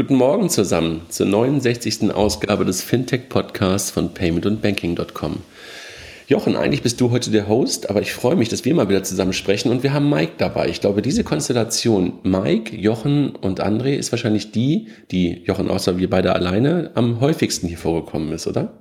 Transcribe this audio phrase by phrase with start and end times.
[0.00, 2.10] Guten Morgen zusammen zur 69.
[2.14, 5.42] Ausgabe des Fintech-Podcasts von Payment und Banking.com.
[6.26, 9.02] Jochen, eigentlich bist du heute der Host, aber ich freue mich, dass wir mal wieder
[9.02, 10.68] zusammen sprechen und wir haben Mike dabei.
[10.68, 16.08] Ich glaube, diese Konstellation Mike, Jochen und André ist wahrscheinlich die, die Jochen außer wir
[16.08, 18.72] beide alleine am häufigsten hier vorgekommen ist, oder?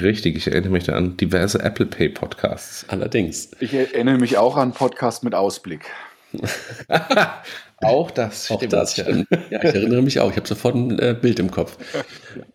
[0.00, 2.84] Richtig, ich erinnere mich an diverse Apple Pay Podcasts.
[2.86, 3.50] Allerdings.
[3.58, 5.86] Ich erinnere mich auch an Podcasts mit Ausblick.
[7.82, 9.26] auch das auch Das stimmt.
[9.50, 10.30] Ja, ich erinnere mich auch.
[10.30, 11.76] Ich habe sofort ein äh, Bild im Kopf.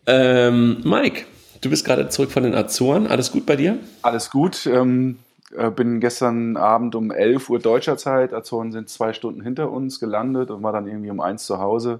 [0.05, 1.25] Ähm, Mike,
[1.61, 3.07] du bist gerade zurück von den Azoren.
[3.07, 3.77] Alles gut bei dir?
[4.01, 4.65] Alles gut.
[4.65, 5.19] Ähm,
[5.55, 8.33] äh, bin gestern Abend um 11 Uhr deutscher Zeit.
[8.33, 11.99] Azoren sind zwei Stunden hinter uns gelandet und war dann irgendwie um eins zu Hause.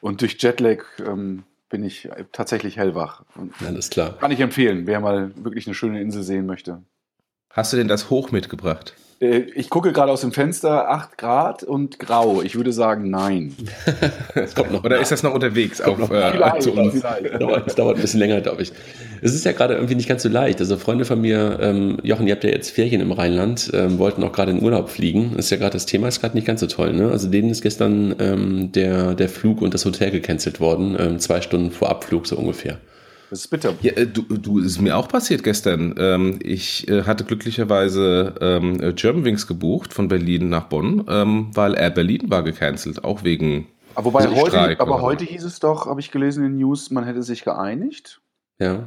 [0.00, 3.22] Und durch Jetlag ähm, bin ich tatsächlich hellwach.
[3.66, 4.16] Alles klar.
[4.18, 6.82] Kann ich empfehlen, wer mal wirklich eine schöne Insel sehen möchte.
[7.50, 8.94] Hast du denn das Hoch mitgebracht?
[9.20, 12.42] Äh, ich gucke gerade aus dem Fenster, 8 Grad und grau.
[12.42, 13.54] Ich würde sagen, nein.
[14.82, 15.80] Oder ist das noch unterwegs?
[15.80, 17.00] Auf, noch, äh, zu uns?
[17.38, 18.72] Dauert, es dauert ein bisschen länger, glaube ich.
[19.22, 20.60] Es ist ja gerade irgendwie nicht ganz so leicht.
[20.60, 24.22] Also Freunde von mir, ähm, Jochen, ihr habt ja jetzt Ferien im Rheinland, ähm, wollten
[24.22, 25.32] auch gerade in Urlaub fliegen.
[25.36, 26.92] Das ist ja gerade das Thema, ist gerade nicht ganz so toll.
[26.92, 27.10] Ne?
[27.10, 31.40] Also denen ist gestern ähm, der, der Flug und das Hotel gecancelt worden, ähm, zwei
[31.40, 32.78] Stunden vor Abflug so ungefähr.
[33.30, 33.74] Das ist bitter.
[33.82, 35.94] Ja, äh, du, du, ist mir auch passiert gestern.
[35.98, 41.90] Ähm, ich äh, hatte glücklicherweise ähm, Germanwings gebucht von Berlin nach Bonn, ähm, weil Air
[41.90, 43.66] Berlin war gecancelt, auch wegen.
[43.94, 47.04] Aber, wobei heute, aber heute hieß es doch, habe ich gelesen in den News, man
[47.04, 48.20] hätte sich geeinigt.
[48.58, 48.86] Ja.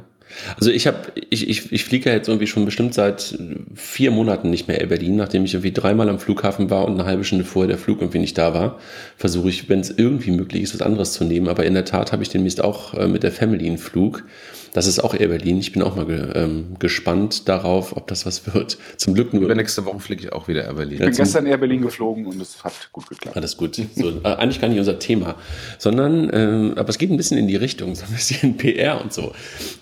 [0.56, 0.98] Also ich habe,
[1.30, 3.38] ich, ich, ich fliege ja jetzt irgendwie schon bestimmt seit
[3.74, 7.04] vier Monaten nicht mehr Air Berlin, nachdem ich irgendwie dreimal am Flughafen war und eine
[7.04, 8.78] halbe Stunde vorher der Flug irgendwie nicht da war.
[9.16, 11.48] Versuche ich, wenn es irgendwie möglich ist, was anderes zu nehmen.
[11.48, 14.24] Aber in der Tat habe ich demnächst auch äh, mit der Family einen Flug.
[14.72, 15.58] Das ist auch Air Berlin.
[15.58, 18.78] Ich bin auch mal ge, ähm, gespannt darauf, ob das was wird.
[18.96, 19.54] Zum Glück nur.
[19.54, 20.94] Nächste Woche fliege ich auch wieder Air Berlin.
[20.94, 23.36] Ich bin gestern Air Berlin geflogen und es hat gut geklappt.
[23.36, 23.80] Alles gut.
[23.94, 25.36] So, äh, eigentlich gar nicht unser Thema,
[25.78, 29.12] sondern, ähm, aber es geht ein bisschen in die Richtung, so ein bisschen PR und
[29.12, 29.32] so.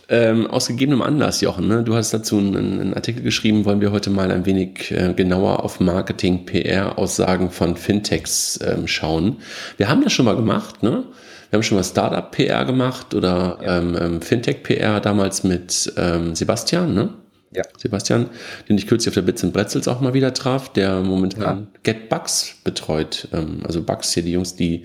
[0.08, 1.82] Ähm, aus gegebenem Anlass, Jochen, ne?
[1.82, 5.62] du hast dazu einen, einen, Artikel geschrieben, wollen wir heute mal ein wenig äh, genauer
[5.62, 9.36] auf Marketing, PR-Aussagen von Fintechs ähm, schauen.
[9.76, 11.04] Wir haben das schon mal gemacht, ne?
[11.50, 13.78] Wir haben schon mal Startup-PR gemacht oder ja.
[13.78, 17.14] ähm, ähm Fintech-PR damals mit ähm, Sebastian, ne?
[17.54, 17.62] Ja.
[17.78, 18.28] Sebastian,
[18.68, 21.80] den ich kürzlich auf der Bits Bretzels auch mal wieder traf, der momentan ja.
[21.82, 23.28] GetBugs betreut.
[23.32, 24.84] Ähm, also Bugs hier, die Jungs, die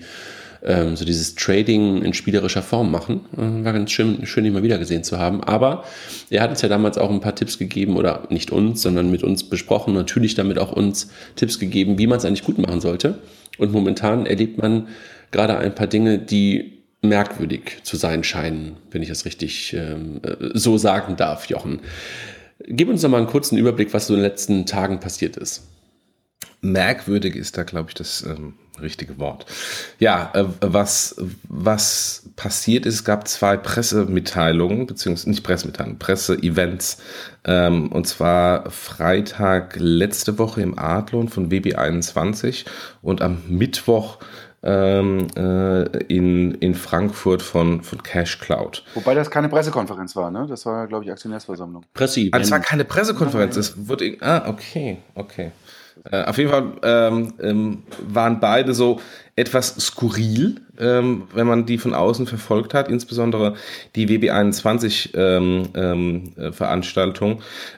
[0.64, 3.26] ähm, so dieses Trading in spielerischer Form machen.
[3.36, 5.44] Äh, war ganz schön, schön, ihn mal wieder gesehen zu haben.
[5.44, 5.84] Aber
[6.30, 9.22] er hat uns ja damals auch ein paar Tipps gegeben, oder nicht uns, sondern mit
[9.22, 13.18] uns besprochen, natürlich damit auch uns Tipps gegeben, wie man es eigentlich gut machen sollte.
[13.58, 14.88] Und momentan erlebt man
[15.34, 20.50] gerade ein paar Dinge, die merkwürdig zu sein scheinen, wenn ich das richtig ähm, äh,
[20.54, 21.80] so sagen darf, Jochen.
[22.66, 25.68] Gib uns noch mal einen kurzen Überblick, was so in den letzten Tagen passiert ist.
[26.62, 29.44] Merkwürdig ist da, glaube ich, das ähm, richtige Wort.
[29.98, 31.16] Ja, äh, was,
[31.48, 36.98] was passiert ist, es gab zwei Pressemitteilungen, beziehungsweise nicht Pressemitteilungen, Presseevents.
[37.44, 42.64] Ähm, und zwar Freitag letzte Woche im Adlon von WB21
[43.02, 44.18] und am Mittwoch
[44.64, 48.82] ähm, äh, in, in Frankfurt von, von Cash Cloud.
[48.94, 50.46] Wobei das keine Pressekonferenz war, ne?
[50.48, 51.84] Das war, glaube ich, Aktionärsversammlung.
[51.92, 52.28] Presse.
[52.32, 53.56] Ah, das war keine Pressekonferenz.
[53.56, 55.52] Das wurde, ah, okay, okay.
[56.10, 59.00] Äh, auf jeden Fall ähm, ähm, waren beide so
[59.36, 63.54] etwas skurril, ähm, wenn man die von außen verfolgt hat, insbesondere
[63.96, 66.50] die WB21 ähm, ähm, äh.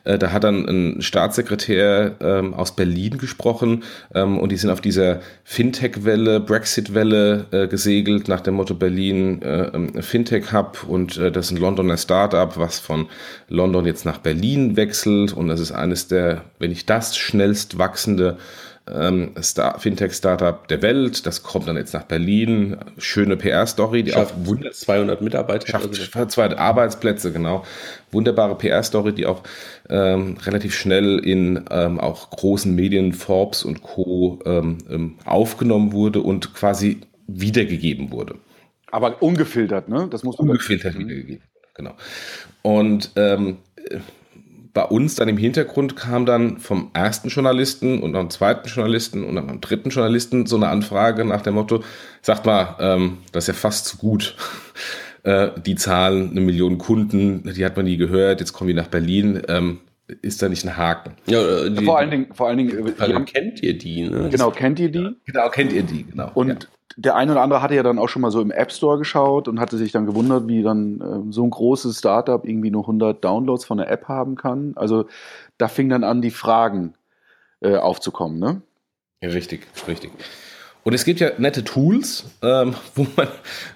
[0.05, 3.85] Äh, da hat dann ein Staatssekretär ähm, aus Berlin gesprochen
[4.15, 9.69] ähm, und die sind auf dieser Fintech-Welle, Brexit-Welle äh, gesegelt nach dem Motto Berlin äh,
[9.75, 13.09] ähm, Fintech Hub und äh, das ist ein Londoner Startup, was von
[13.49, 18.37] London jetzt nach Berlin wechselt und das ist eines der, wenn nicht das schnellst wachsende
[18.93, 21.27] ähm, Star Fintech-Startup der Welt.
[21.27, 22.77] Das kommt dann jetzt nach Berlin.
[22.99, 25.67] Schöne PR-Story, die schafft auch wunder 200 Mitarbeiter.
[25.67, 27.65] Schafft 200 Arbeitsplätze, genau.
[28.13, 29.43] Wunderbare PR-Story, die auch
[29.89, 34.39] ähm, relativ schnell in ähm, auch großen Medien, Forbes und Co.
[34.45, 38.37] Ähm, ähm, aufgenommen wurde und quasi wiedergegeben wurde.
[38.93, 40.07] Aber ungefiltert, ne?
[40.11, 41.43] Das muss ungefiltert wiedergegeben.
[41.75, 41.95] Genau.
[42.63, 43.59] Und ähm,
[44.77, 49.39] bei uns dann im Hintergrund kam dann vom ersten Journalisten und am zweiten Journalisten und
[49.39, 51.83] am dritten Journalisten so eine Anfrage nach dem Motto,
[52.21, 54.37] sagt mal, ähm, das ist ja fast zu gut.
[55.23, 58.89] äh, die Zahlen, eine Million Kunden, die hat man nie gehört, jetzt kommen die nach
[58.89, 59.41] Berlin.
[59.49, 59.79] Ähm,
[60.21, 61.15] ist da nicht ein Haken?
[61.27, 64.03] Ja, äh, die, vor allen Dingen, vor allen Dingen, also kennt ihr die?
[64.03, 64.29] Ne?
[64.31, 65.17] Genau, kennt ihr die?
[65.25, 66.33] Genau, kennt ihr die, genau.
[66.35, 66.57] Und ja
[66.97, 69.49] der eine oder andere hatte ja dann auch schon mal so im App Store geschaut
[69.49, 73.23] und hatte sich dann gewundert, wie dann äh, so ein großes Startup irgendwie nur 100
[73.23, 74.73] Downloads von der App haben kann.
[74.77, 75.07] Also
[75.59, 76.95] da fing dann an, die Fragen
[77.61, 78.63] äh, aufzukommen, ne?
[79.21, 80.11] Ja, richtig, richtig.
[80.87, 83.27] Und es gibt ja nette Tools, ähm, wo, man,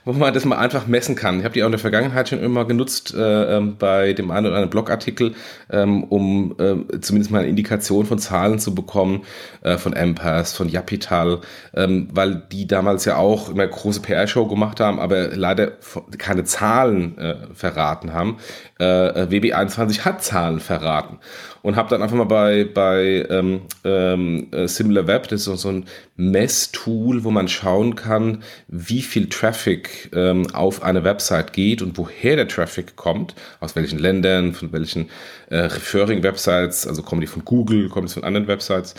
[0.05, 1.41] wo man das mal einfach messen kann.
[1.41, 4.47] Ich habe die auch in der Vergangenheit schon immer genutzt äh, ähm, bei dem einen
[4.47, 5.35] oder anderen Blogartikel,
[5.73, 9.25] ähm, um äh, zumindest mal eine Indikation von Zahlen zu bekommen,
[9.63, 11.41] äh, von Empass, von Japital,
[11.75, 15.73] ähm, weil die damals ja auch immer große PR-Show gemacht haben, aber leider
[16.17, 18.37] keine Zahlen äh, verraten haben.
[18.79, 21.19] Äh, äh WB21 hat Zahlen verraten
[21.63, 25.87] und habe dann einfach mal bei, bei ähm, ähm, äh, SimilarWeb, das ist so, ein
[26.17, 32.37] Messtool, wo man schauen kann, wie viel Traffic ähm, auf eine Website geht und woher
[32.37, 35.09] der Traffic kommt, aus welchen Ländern, von welchen
[35.51, 38.95] äh, Referring-Websites, also kommen die von Google, kommen die von anderen Websites.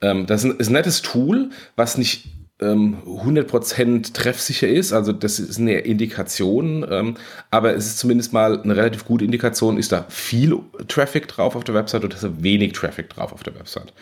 [0.00, 2.28] Ähm, das ist ein, ist ein nettes Tool, was nicht
[2.60, 4.92] 100% ähm, treffsicher ist.
[4.92, 7.16] Also das ist eine Indikation, ähm,
[7.50, 11.64] aber es ist zumindest mal eine relativ gute Indikation, ist da viel Traffic drauf auf
[11.64, 13.92] der Website oder ist da wenig Traffic drauf auf der Website.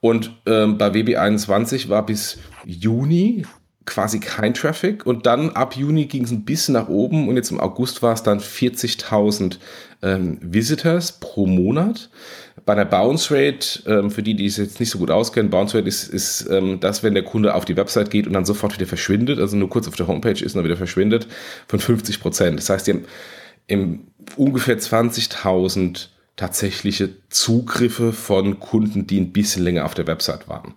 [0.00, 3.46] Und ähm, bei WB21 war bis Juni
[3.86, 7.50] quasi kein Traffic und dann ab Juni ging es ein bisschen nach oben und jetzt
[7.50, 9.58] im August war es dann 40.000
[10.02, 12.10] ähm, Visitors pro Monat.
[12.66, 15.78] Bei der Bounce Rate, ähm, für die, die es jetzt nicht so gut auskennen, Bounce
[15.78, 18.74] Rate ist, ist ähm, das, wenn der Kunde auf die Website geht und dann sofort
[18.74, 21.28] wieder verschwindet, also nur kurz auf der Homepage ist und dann wieder verschwindet,
[21.68, 22.58] von 50 Prozent.
[22.58, 23.04] Das heißt, die haben
[23.68, 30.74] im ungefähr 20.000 tatsächliche Zugriffe von Kunden, die ein bisschen länger auf der Website waren.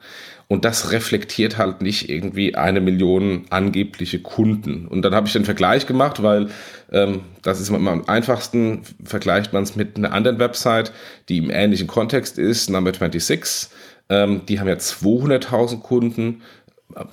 [0.47, 4.87] Und das reflektiert halt nicht irgendwie eine Million angebliche Kunden.
[4.87, 6.49] Und dann habe ich den Vergleich gemacht, weil
[6.91, 10.91] ähm, das ist immer am einfachsten, vergleicht man es mit einer anderen Website,
[11.27, 13.69] die im ähnlichen Kontext ist, Number 26.
[14.09, 16.41] Ähm, die haben ja 200.000 Kunden,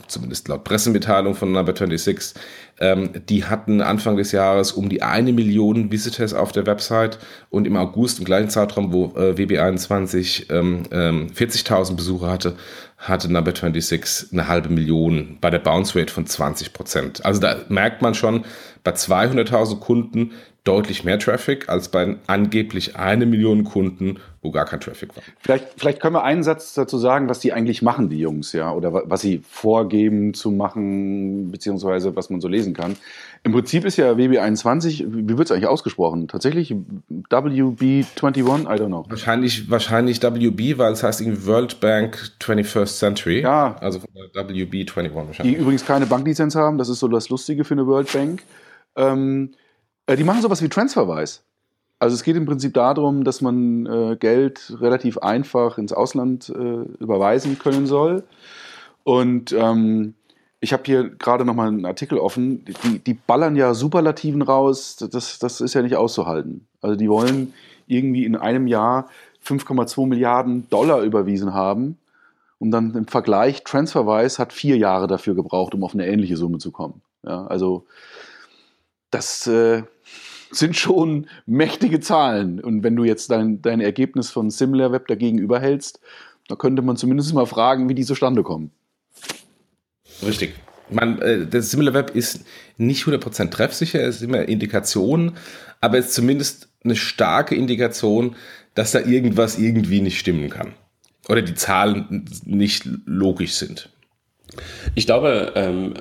[0.06, 2.40] zumindest laut Pressemitteilung von Number 26.
[2.78, 7.18] Ähm, die hatten Anfang des Jahres um die eine Million Visitors auf der Website
[7.50, 12.56] und im August, im gleichen Zeitraum, wo äh, WB21 ähm, ähm, 40.000 Besucher hatte,
[12.96, 17.24] hatte Number 26 eine halbe Million bei der Bounce Rate von 20 Prozent.
[17.24, 18.44] Also da merkt man schon
[18.82, 20.32] bei 200.000 Kunden
[20.66, 25.22] deutlich mehr Traffic als bei angeblich eine Million Kunden, wo gar kein Traffic war.
[25.38, 28.72] Vielleicht, vielleicht können wir einen Satz dazu sagen, was die eigentlich machen, die Jungs, ja,
[28.72, 32.96] oder was sie vorgeben zu machen, beziehungsweise was man so lesen kann.
[33.44, 36.26] Im Prinzip ist ja WB21, wie wird es eigentlich ausgesprochen?
[36.26, 36.74] Tatsächlich
[37.30, 38.62] WB21?
[38.62, 39.04] I don't know.
[39.08, 43.40] Wahrscheinlich, wahrscheinlich WB, weil es heißt irgendwie World Bank 21st Century.
[43.42, 43.76] Ja.
[43.80, 45.56] Also von der WB21 wahrscheinlich.
[45.56, 48.42] Die übrigens keine Banklizenz haben, das ist so das Lustige für eine World Bank.
[48.96, 49.65] Ähm, äh,
[50.14, 51.40] die machen sowas wie Transferwise.
[51.98, 56.82] Also es geht im Prinzip darum, dass man äh, Geld relativ einfach ins Ausland äh,
[57.00, 58.22] überweisen können soll.
[59.02, 60.14] Und ähm,
[60.60, 62.64] ich habe hier gerade noch mal einen Artikel offen.
[62.84, 64.96] Die, die ballern ja Superlativen raus.
[64.96, 66.66] Das, das ist ja nicht auszuhalten.
[66.82, 67.54] Also die wollen
[67.86, 69.08] irgendwie in einem Jahr
[69.44, 71.98] 5,2 Milliarden Dollar überwiesen haben.
[72.58, 76.58] Und dann im Vergleich, TransferWise hat vier Jahre dafür gebraucht, um auf eine ähnliche Summe
[76.58, 77.02] zu kommen.
[77.22, 77.86] Ja, also
[79.10, 79.82] das äh,
[80.50, 82.60] sind schon mächtige Zahlen.
[82.60, 86.00] Und wenn du jetzt dein, dein Ergebnis von SimilarWeb dagegen überhältst,
[86.48, 88.70] da könnte man zumindest mal fragen, wie die zustande kommen.
[90.24, 90.54] Richtig.
[90.88, 92.44] Man, äh, das SimilarWeb ist
[92.76, 95.32] nicht 100% treffsicher, es ist immer Indikation,
[95.80, 98.36] aber es ist zumindest eine starke Indikation,
[98.74, 100.74] dass da irgendwas irgendwie nicht stimmen kann.
[101.28, 103.90] Oder die Zahlen nicht logisch sind.
[104.94, 105.94] Ich glaube, ähm,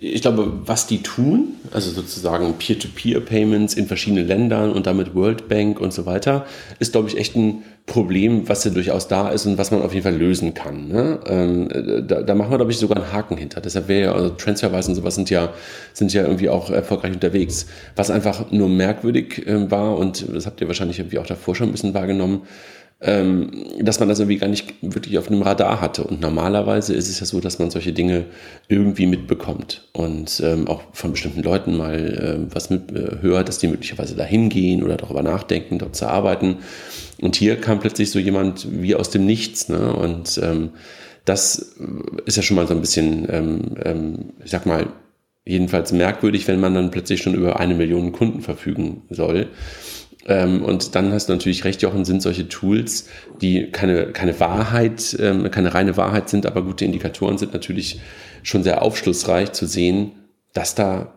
[0.00, 5.80] ich glaube, was die tun, also sozusagen Peer-to-Peer-Payments in verschiedenen Ländern und damit World Bank
[5.80, 6.46] und so weiter,
[6.78, 9.92] ist, glaube ich, echt ein Problem, was ja durchaus da ist und was man auf
[9.92, 10.88] jeden Fall lösen kann.
[10.88, 11.20] Ne?
[11.26, 13.60] Ähm, da, da machen wir, glaube ich, sogar einen Haken hinter.
[13.60, 15.52] Deshalb wäre ja, also Transferwise und sowas sind ja,
[15.92, 17.66] sind ja irgendwie auch erfolgreich unterwegs.
[17.94, 21.68] Was einfach nur merkwürdig äh, war, und das habt ihr wahrscheinlich irgendwie auch davor schon
[21.68, 22.42] ein bisschen wahrgenommen,
[22.98, 26.02] dass man das irgendwie gar nicht wirklich auf einem Radar hatte.
[26.04, 28.24] Und normalerweise ist es ja so, dass man solche Dinge
[28.68, 33.58] irgendwie mitbekommt und ähm, auch von bestimmten Leuten mal äh, was mit äh, hört, dass
[33.58, 36.56] die möglicherweise dahin gehen oder darüber nachdenken, dort zu arbeiten.
[37.20, 39.68] Und hier kam plötzlich so jemand wie aus dem Nichts.
[39.68, 39.92] Ne?
[39.94, 40.70] Und ähm,
[41.26, 41.76] das
[42.24, 44.86] ist ja schon mal so ein bisschen, ähm, ähm, ich sag mal,
[45.44, 49.48] jedenfalls merkwürdig, wenn man dann plötzlich schon über eine Million Kunden verfügen soll.
[50.26, 53.08] Ähm, und dann hast du natürlich recht, Jochen, sind solche Tools,
[53.40, 58.00] die keine, keine Wahrheit, ähm, keine reine Wahrheit sind, aber gute Indikatoren sind natürlich
[58.42, 60.12] schon sehr aufschlussreich zu sehen,
[60.52, 61.14] dass da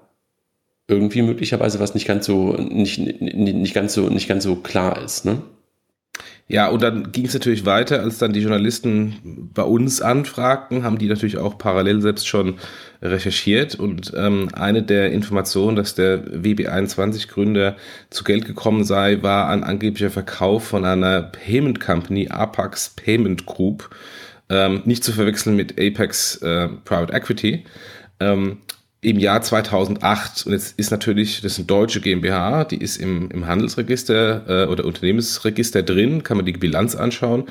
[0.88, 5.02] irgendwie möglicherweise was nicht ganz so, nicht, nicht, nicht ganz so, nicht ganz so klar
[5.04, 5.42] ist, ne?
[6.52, 10.98] Ja, und dann ging es natürlich weiter, als dann die Journalisten bei uns anfragten, haben
[10.98, 12.56] die natürlich auch parallel selbst schon
[13.04, 13.76] recherchiert.
[13.76, 17.78] Und ähm, eine der Informationen, dass der WB21-Gründer
[18.10, 23.92] zu Geld gekommen sei, war ein angeblicher Verkauf von einer Payment Company, Apax Payment Group,
[24.50, 27.64] ähm, nicht zu verwechseln mit Apex äh, Private Equity.
[28.20, 28.58] Ähm,
[29.02, 33.32] im Jahr 2008, und jetzt ist natürlich, das ist eine deutsche GmbH, die ist im,
[33.32, 37.46] im Handelsregister äh, oder Unternehmensregister drin, kann man die Bilanz anschauen.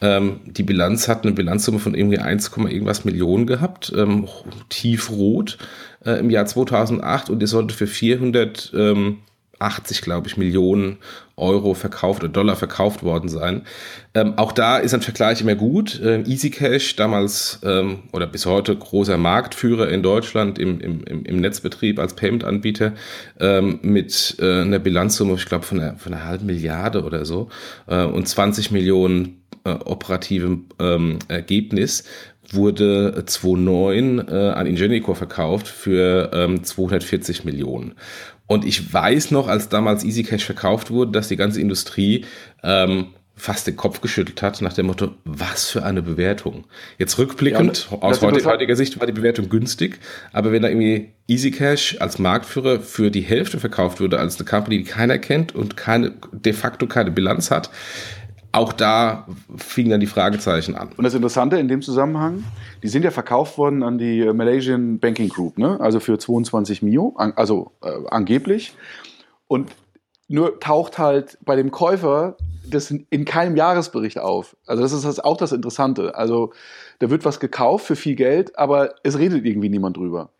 [0.00, 4.28] Ähm, die Bilanz hat eine Bilanzsumme von irgendwie 1, irgendwas Millionen gehabt, ähm,
[4.68, 5.58] tiefrot
[6.04, 9.18] äh, im Jahr 2008 und die sollte für 400 ähm,
[9.62, 10.98] 80, glaube ich, Millionen
[11.36, 13.62] Euro verkauft oder Dollar verkauft worden sein.
[14.14, 16.00] Ähm, auch da ist ein Vergleich immer gut.
[16.04, 21.98] Ähm, EasyCash, damals ähm, oder bis heute großer Marktführer in Deutschland im, im, im Netzbetrieb
[21.98, 22.92] als Payment-Anbieter
[23.40, 27.48] ähm, mit äh, einer Bilanzsumme, ich glaube, von von einer halben Milliarde oder so
[27.86, 32.04] äh, und 20 Millionen äh, operativem ähm, Ergebnis
[32.50, 37.94] wurde 2009 äh, an Ingenico verkauft für ähm, 240 Millionen.
[38.46, 42.24] Und ich weiß noch, als damals EasyCash verkauft wurde, dass die ganze Industrie
[42.62, 46.64] ähm, fast den Kopf geschüttelt hat nach dem Motto, was für eine Bewertung.
[46.98, 49.98] Jetzt rückblickend, ja, aus heutiger Sicht war die Bewertung günstig,
[50.32, 54.78] aber wenn da irgendwie EasyCash als Marktführer für die Hälfte verkauft wurde, als eine Company,
[54.78, 57.70] die keiner kennt und keine, de facto keine Bilanz hat,
[58.52, 60.90] auch da fingen dann die Fragezeichen an.
[60.96, 62.44] Und das Interessante in dem Zusammenhang,
[62.82, 65.80] die sind ja verkauft worden an die äh, Malaysian Banking Group, ne?
[65.80, 68.76] also für 22 Mio, also äh, angeblich.
[69.48, 69.70] Und
[70.28, 74.56] nur taucht halt bei dem Käufer das in keinem Jahresbericht auf.
[74.66, 76.14] Also das ist auch das Interessante.
[76.14, 76.52] Also
[77.00, 80.30] da wird was gekauft für viel Geld, aber es redet irgendwie niemand drüber.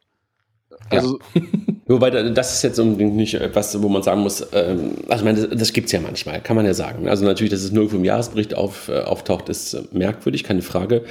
[0.90, 1.42] Also, ja.
[1.92, 5.46] Wobei, das ist jetzt unbedingt nicht etwas, wo man sagen muss, ähm, also ich meine,
[5.46, 7.06] das, das gibt es ja manchmal, kann man ja sagen.
[7.06, 11.02] Also natürlich, dass es nirgendwo im Jahresbericht auf, äh, auftaucht, ist äh, merkwürdig, keine Frage.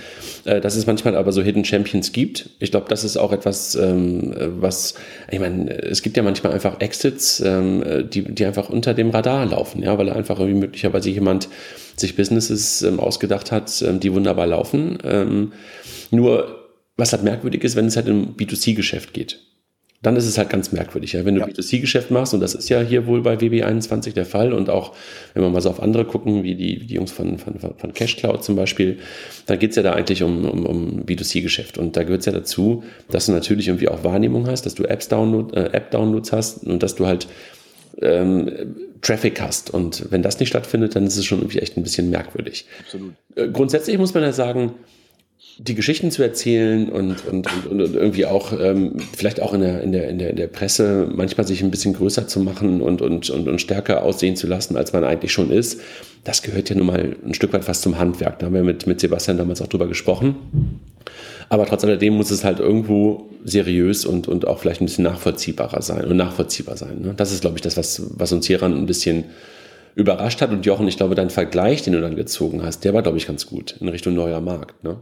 [0.45, 2.49] Äh, dass es manchmal aber so Hidden Champions gibt.
[2.57, 4.95] Ich glaube, das ist auch etwas, ähm, was,
[5.29, 9.45] ich meine, es gibt ja manchmal einfach Exits, ähm, die, die einfach unter dem Radar
[9.45, 11.47] laufen, ja, weil einfach irgendwie möglicherweise jemand
[11.95, 14.97] sich Businesses ähm, ausgedacht hat, ähm, die wunderbar laufen.
[15.03, 15.51] Ähm,
[16.09, 19.39] nur, was halt merkwürdig ist, wenn es halt im B2C-Geschäft geht
[20.01, 21.13] dann ist es halt ganz merkwürdig.
[21.13, 21.25] Ja?
[21.25, 21.47] Wenn du ja.
[21.47, 24.93] B2C-Geschäft machst, und das ist ja hier wohl bei WB21 der Fall, und auch
[25.33, 27.93] wenn wir mal so auf andere gucken, wie die, wie die Jungs von, von, von
[27.93, 28.97] CashCloud zum Beispiel,
[29.45, 31.77] dann geht's ja da eigentlich um, um, um B2C-Geschäft.
[31.77, 34.85] Und da gehört es ja dazu, dass du natürlich irgendwie auch Wahrnehmung hast, dass du
[34.85, 37.27] Apps Download, äh, App-Downloads hast und dass du halt
[38.01, 38.49] ähm,
[39.01, 39.71] Traffic hast.
[39.71, 42.65] Und wenn das nicht stattfindet, dann ist es schon irgendwie echt ein bisschen merkwürdig.
[42.79, 43.13] Absolut.
[43.35, 44.73] Äh, grundsätzlich muss man ja sagen,
[45.57, 49.81] die Geschichten zu erzählen und, und, und, und irgendwie auch ähm, vielleicht auch in der,
[49.81, 53.01] in, der, in, der, in der Presse manchmal sich ein bisschen größer zu machen und,
[53.01, 55.81] und, und, und stärker aussehen zu lassen, als man eigentlich schon ist,
[56.23, 58.39] das gehört ja nun mal ein Stück weit fast zum Handwerk.
[58.39, 60.35] Da haben wir mit, mit Sebastian damals auch drüber gesprochen.
[61.49, 65.81] Aber trotz alledem muss es halt irgendwo seriös und, und auch vielleicht ein bisschen nachvollziehbarer
[65.81, 67.01] sein und nachvollziehbar sein.
[67.01, 67.13] Ne?
[67.15, 69.25] Das ist, glaube ich, das, was, was uns hieran ein bisschen
[69.95, 70.51] überrascht hat.
[70.51, 73.27] Und Jochen, ich glaube, dein Vergleich, den du dann gezogen hast, der war, glaube ich,
[73.27, 74.83] ganz gut in Richtung neuer Markt.
[74.83, 74.97] Ne?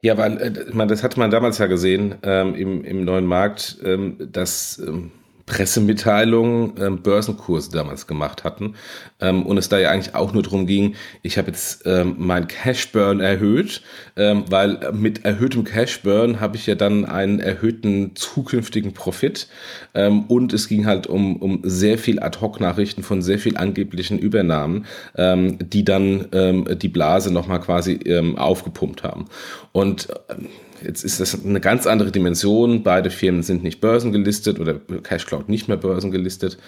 [0.00, 3.78] Ja, weil äh, man, das hat man damals ja gesehen ähm, im, im neuen Markt,
[3.84, 5.12] ähm, dass ähm,
[5.46, 8.74] Pressemitteilungen ähm, Börsenkurse damals gemacht hatten
[9.20, 12.48] ähm, und es da ja eigentlich auch nur darum ging, ich habe jetzt ähm, mein
[12.48, 13.82] Cashburn erhöht,
[14.16, 19.48] ähm, weil mit erhöhtem Cashburn habe ich ja dann einen erhöhten zukünftigen Profit
[19.94, 24.86] ähm, und es ging halt um, um sehr viel Ad-Hoc-Nachrichten von sehr viel angeblichen Übernahmen,
[25.16, 29.26] ähm, die dann ähm, die Blase nochmal quasi ähm, aufgepumpt haben.
[29.72, 30.48] Und ähm,
[30.84, 32.82] Jetzt ist das eine ganz andere Dimension.
[32.82, 36.58] Beide Firmen sind nicht börsengelistet oder CashCloud nicht mehr börsengelistet.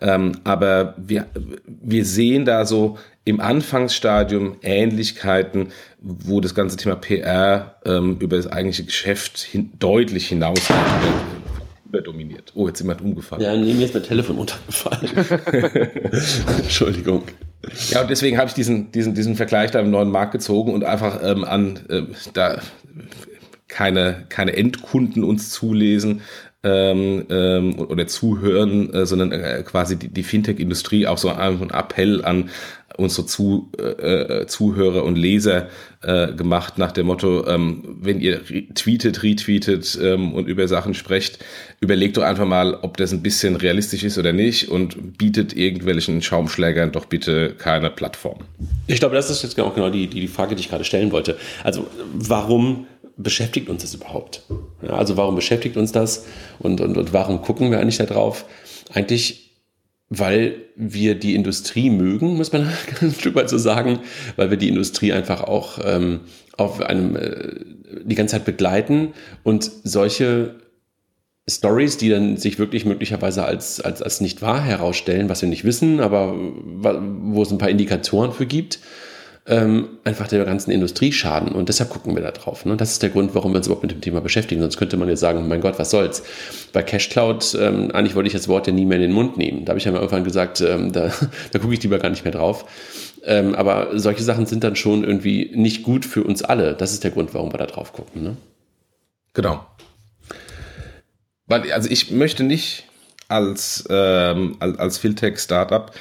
[0.00, 1.26] Ähm, aber wir,
[1.66, 5.68] wir sehen da so im Anfangsstadium Ähnlichkeiten,
[6.00, 10.60] wo das ganze Thema PR ähm, über das eigentliche Geschäft hin, deutlich hinaus
[12.02, 12.52] dominiert.
[12.54, 13.42] Oh, jetzt ist jemand umgefallen.
[13.42, 15.08] Ja, neben mir ist mein Telefon untergefallen.
[16.58, 17.22] Entschuldigung.
[17.90, 20.84] Ja, und deswegen habe ich diesen, diesen, diesen Vergleich da im neuen Markt gezogen und
[20.84, 22.02] einfach ähm, an, äh,
[22.32, 22.60] da
[23.74, 26.20] keine, keine Endkunden uns zulesen
[26.62, 32.24] ähm, ähm, oder zuhören, äh, sondern äh, quasi die, die Fintech-Industrie auch so ein Appell
[32.24, 32.50] an
[32.96, 35.68] unsere Zu, äh, äh, Zuhörer und Leser
[36.02, 38.42] äh, gemacht nach dem Motto, ähm, wenn ihr
[38.74, 41.44] tweetet, retweetet ähm, und über Sachen sprecht,
[41.80, 46.22] überlegt doch einfach mal, ob das ein bisschen realistisch ist oder nicht und bietet irgendwelchen
[46.22, 48.38] Schaumschlägern doch bitte keine Plattform.
[48.86, 51.10] Ich glaube, das ist jetzt auch genau die, die, die Frage, die ich gerade stellen
[51.10, 51.36] wollte.
[51.64, 54.42] Also warum beschäftigt uns das überhaupt?
[54.82, 56.26] Ja, also warum beschäftigt uns das
[56.58, 58.44] und, und, und warum gucken wir eigentlich darauf?
[58.92, 59.52] Eigentlich,
[60.08, 62.68] weil wir die Industrie mögen, muss man
[63.00, 64.00] ein Stück weit so sagen,
[64.36, 66.20] weil wir die Industrie einfach auch ähm,
[66.56, 67.54] auf einem äh,
[68.04, 70.56] die ganze Zeit begleiten und solche
[71.48, 75.64] Stories, die dann sich wirklich möglicherweise als, als, als nicht wahr herausstellen, was wir nicht
[75.64, 78.80] wissen, aber wo es ein paar Indikatoren für gibt,
[79.46, 81.52] ähm, einfach der ganzen Industrie schaden.
[81.52, 82.64] Und deshalb gucken wir da drauf.
[82.64, 82.76] Ne?
[82.76, 84.62] Das ist der Grund, warum wir uns überhaupt mit dem Thema beschäftigen.
[84.62, 86.22] Sonst könnte man ja sagen, mein Gott, was soll's.
[86.72, 89.36] Bei Cash Cloud, ähm, eigentlich wollte ich das Wort ja nie mehr in den Mund
[89.36, 89.64] nehmen.
[89.64, 91.12] Da habe ich ja mal irgendwann gesagt, ähm, da,
[91.52, 92.64] da gucke ich lieber gar nicht mehr drauf.
[93.22, 96.74] Ähm, aber solche Sachen sind dann schon irgendwie nicht gut für uns alle.
[96.74, 98.22] Das ist der Grund, warum wir da drauf gucken.
[98.22, 98.36] Ne?
[99.34, 99.66] Genau.
[101.46, 102.84] Weil, also ich möchte nicht
[103.28, 105.92] als, ähm, als, als Fintech-Startup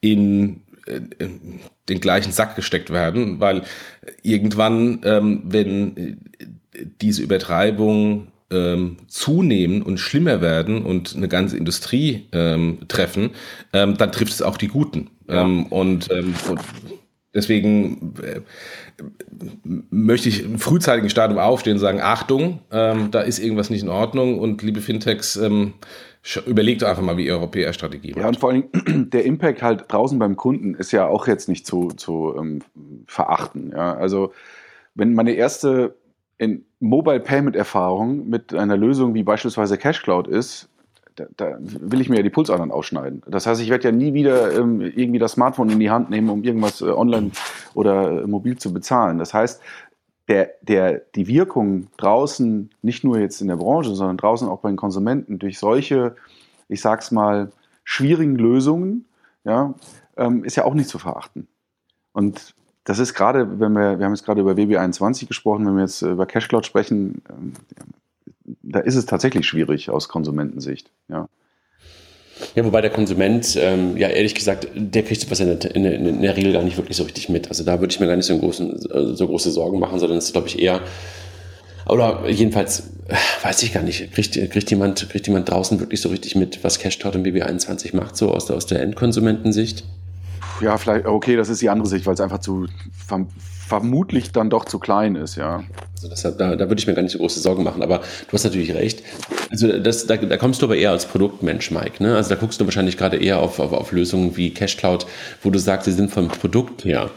[0.00, 3.62] in, in, den gleichen Sack gesteckt werden, weil
[4.22, 6.18] irgendwann, ähm, wenn
[7.00, 13.30] diese Übertreibung ähm, zunehmen und schlimmer werden und eine ganze Industrie ähm, treffen,
[13.72, 15.10] ähm, dann trifft es auch die Guten.
[15.28, 15.42] Ja.
[15.42, 16.60] Ähm, und, ähm, und
[17.34, 18.40] deswegen äh,
[19.90, 23.88] möchte ich im frühzeitigen Stadium aufstehen und sagen, Achtung, ähm, da ist irgendwas nicht in
[23.88, 25.74] Ordnung und liebe Fintechs, ähm,
[26.46, 28.20] überlegt einfach mal, wie ihr europäer Strategie macht.
[28.20, 28.64] Ja, und vor allem
[29.10, 32.60] der Impact halt draußen beim Kunden ist ja auch jetzt nicht zu, zu ähm,
[33.06, 33.72] verachten.
[33.74, 33.94] Ja?
[33.94, 34.32] Also
[34.94, 35.96] wenn meine erste
[36.38, 40.68] in Mobile Payment Erfahrung mit einer Lösung wie beispielsweise Cash Cloud ist,
[41.16, 43.22] da, da, will ich mir ja die Pulsadern ausschneiden.
[43.26, 46.30] Das heißt, ich werde ja nie wieder ähm, irgendwie das Smartphone in die Hand nehmen,
[46.30, 47.32] um irgendwas äh, online
[47.74, 49.18] oder äh, mobil zu bezahlen.
[49.18, 49.60] Das heißt,
[50.28, 54.68] der, der, die Wirkung draußen, nicht nur jetzt in der Branche, sondern draußen auch bei
[54.68, 56.16] den Konsumenten durch solche,
[56.68, 57.50] ich sag's mal,
[57.82, 59.06] schwierigen Lösungen,
[59.44, 59.74] ja,
[60.16, 61.48] ähm, ist ja auch nicht zu verachten.
[62.12, 62.54] Und
[62.84, 66.02] das ist gerade, wenn wir, wir haben jetzt gerade über WB21 gesprochen, wenn wir jetzt
[66.02, 67.52] über CashCloud sprechen, ähm,
[68.62, 70.90] da ist es tatsächlich schwierig aus Konsumentensicht.
[71.08, 71.28] Ja.
[72.58, 76.22] Ja, wobei der Konsument, ähm, ja ehrlich gesagt, der kriegt sowas in der, in, in
[76.22, 77.48] der, Regel gar nicht wirklich so richtig mit.
[77.50, 78.80] Also da würde ich mir gar nicht so, großen,
[79.14, 80.80] so große Sorgen machen, sondern es ist, glaube ich, eher,
[81.86, 82.94] oder jedenfalls,
[83.44, 86.80] weiß ich gar nicht, kriegt, kriegt, jemand, kriegt jemand draußen wirklich so richtig mit, was
[86.80, 89.84] CashCloud und BB21 macht, so aus der, aus der Endkonsumentensicht?
[90.60, 92.66] Ja, vielleicht, okay, das ist die andere Sicht, weil es einfach zu
[93.68, 95.62] vermutlich dann doch zu klein ist, ja.
[95.96, 98.32] Also deshalb, da, da würde ich mir gar nicht so große Sorgen machen, aber du
[98.32, 99.02] hast natürlich recht.
[99.50, 102.02] Also das, da, da kommst du aber eher als Produktmensch, Mike.
[102.02, 102.16] Ne?
[102.16, 105.06] Also da guckst du wahrscheinlich gerade eher auf, auf, auf Lösungen wie CashCloud,
[105.42, 107.10] wo du sagst, sie sind vom Produkt her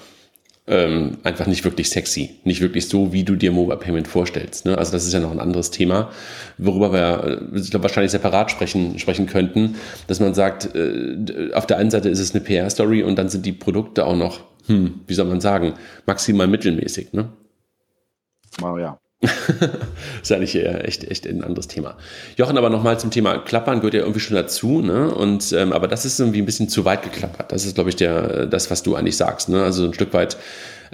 [0.71, 4.65] ähm, einfach nicht wirklich sexy, nicht wirklich so, wie du dir Mobile Payment vorstellst.
[4.65, 4.77] Ne?
[4.77, 6.09] Also das ist ja noch ein anderes Thema,
[6.57, 9.75] worüber wir äh, ich glaub, wahrscheinlich separat sprechen, sprechen könnten,
[10.07, 13.45] dass man sagt, äh, auf der einen Seite ist es eine PR-Story und dann sind
[13.45, 15.73] die Produkte auch noch, hm, wie soll man sagen,
[16.05, 17.11] maximal mittelmäßig.
[17.11, 17.29] Ne?
[18.63, 18.97] Oh, ja
[20.21, 21.95] ist eigentlich echt, echt ein anderes Thema.
[22.37, 25.13] Jochen, aber nochmal zum Thema Klappern gehört ja irgendwie schon dazu, ne?
[25.13, 27.51] Und, ähm, aber das ist irgendwie ein bisschen zu weit geklappert.
[27.51, 29.63] Das ist, glaube ich, der, das, was du eigentlich sagst, ne?
[29.63, 30.37] Also ein Stück weit,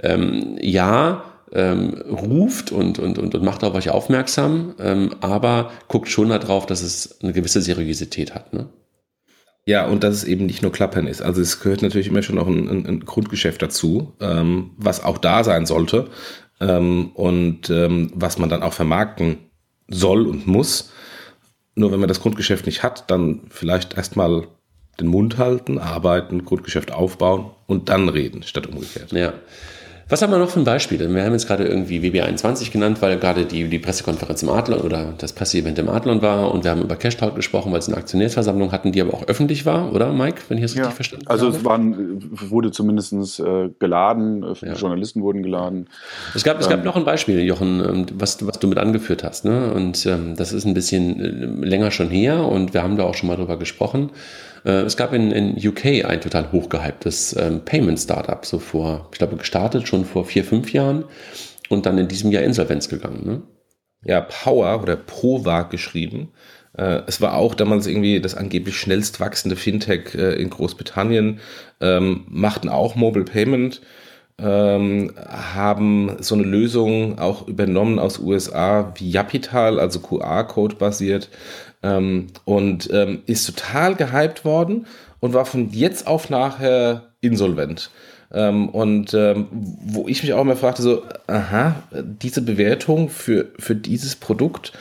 [0.02, 6.08] ähm, ja, ähm, ruft und, und, und, und macht auf euch aufmerksam, ähm, aber guckt
[6.08, 8.68] schon darauf, dass es eine gewisse Seriosität hat, ne?
[9.64, 11.20] Ja, und dass es eben nicht nur Klappern ist.
[11.20, 15.18] Also es gehört natürlich immer schon noch ein, ein, ein Grundgeschäft dazu, ähm, was auch
[15.18, 16.08] da sein sollte
[16.60, 19.38] ähm, und ähm, was man dann auch vermarkten
[19.88, 20.92] soll und muss.
[21.74, 24.48] Nur wenn man das Grundgeschäft nicht hat, dann vielleicht erstmal
[25.00, 29.12] den Mund halten, arbeiten, Grundgeschäft aufbauen und dann reden, statt umgekehrt.
[29.12, 29.34] Ja.
[30.10, 30.98] Was haben wir noch für ein Beispiel?
[30.98, 35.12] Wir haben jetzt gerade irgendwie WB21 genannt, weil gerade die, die Pressekonferenz im Adlon oder
[35.18, 38.72] das Presseevent im Adlon war und wir haben über Cashtalk gesprochen, weil es eine Aktionärsversammlung
[38.72, 40.84] hatten, die aber auch öffentlich war, oder Mike, wenn ich es ja.
[40.84, 41.56] richtig verstanden also habe?
[41.56, 44.72] Also es waren, wurde zumindest äh, geladen, äh, ja.
[44.72, 45.88] Journalisten wurden geladen.
[46.34, 48.78] Es gab, ähm, es gab ähm, noch ein Beispiel, Jochen, ähm, was, was du mit
[48.78, 49.44] angeführt hast.
[49.44, 49.74] Ne?
[49.74, 53.14] Und ähm, das ist ein bisschen äh, länger schon her und wir haben da auch
[53.14, 54.08] schon mal drüber gesprochen.
[54.68, 59.36] Äh, es gab in, in UK ein total hochgehyptes ähm, Payment-Startup, so vor, ich glaube,
[59.36, 61.04] gestartet schon vor vier, fünf Jahren
[61.70, 63.22] und dann in diesem Jahr Insolvenz gegangen.
[63.24, 63.42] Ne?
[64.04, 66.28] Ja, Power oder Pova geschrieben.
[66.76, 71.40] Äh, es war auch damals irgendwie das angeblich schnellst wachsende Fintech äh, in Großbritannien,
[71.80, 73.80] ähm, machten auch Mobile Payment,
[74.40, 81.28] ähm, haben so eine Lösung auch übernommen aus USA wie Yapital, also QR-Code basiert,
[81.82, 84.86] ähm, und ähm, ist total gehypt worden
[85.20, 87.90] und war von jetzt auf nachher insolvent.
[88.32, 93.74] Ähm, und ähm, wo ich mich auch immer fragte, so, aha, diese Bewertung für, für
[93.74, 94.72] dieses Produkt,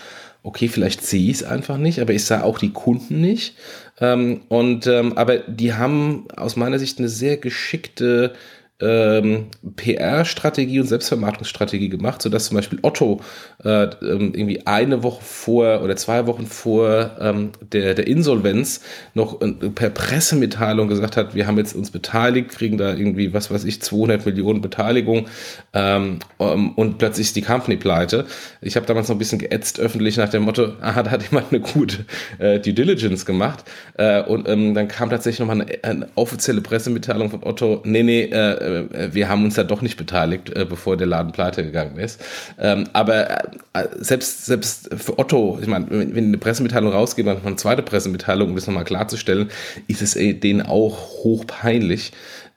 [0.43, 3.55] okay, vielleicht sehe ich es einfach nicht, aber ich sah auch die Kunden nicht.
[3.99, 8.33] Ähm, und ähm, aber die haben aus meiner Sicht eine sehr geschickte
[8.79, 13.21] ähm, PR-Strategie und Selbstvermarktungsstrategie gemacht, sodass zum Beispiel Otto
[13.63, 18.81] äh, ähm, irgendwie eine Woche vor oder zwei Wochen vor ähm, der, der Insolvenz
[19.15, 19.39] noch
[19.73, 23.81] per Pressemitteilung gesagt hat, wir haben jetzt uns beteiligt, kriegen da irgendwie, was weiß ich,
[23.81, 25.27] 200 Millionen Beteiligung
[25.73, 28.25] ähm, um, und plötzlich ist die Company pleite.
[28.61, 31.51] Ich habe damals noch ein bisschen geätzt öffentlich nach dem Motto, aha, da hat jemand
[31.51, 32.05] eine gute
[32.37, 33.63] äh, Due Diligence gemacht
[33.95, 38.25] äh, und ähm, dann kam tatsächlich nochmal eine, eine offizielle Pressemitteilung von Otto, nee, nee,
[38.25, 41.97] äh, äh, wir haben uns da doch nicht beteiligt, äh, bevor der Laden pleite gegangen
[41.97, 42.23] ist.
[42.60, 47.38] Ähm, aber äh, selbst, selbst für Otto, ich meine, wenn, wenn eine Pressemitteilung rausgeht, dann
[47.45, 49.49] eine zweite Pressemitteilung, um das nochmal klarzustellen,
[49.88, 52.12] ist es äh, denen auch hochpeinlich.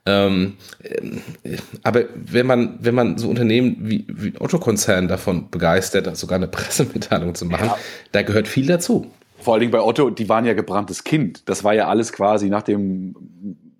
[0.05, 6.37] Ähm, äh, aber wenn man, wenn man so Unternehmen wie, wie Otto-Konzern davon begeistert, sogar
[6.37, 7.77] eine Pressemitteilung zu machen, ja.
[8.11, 9.11] da gehört viel dazu.
[9.37, 11.49] Vor allen Dingen bei Otto, die waren ja gebranntes Kind.
[11.49, 13.15] Das war ja alles quasi nach dem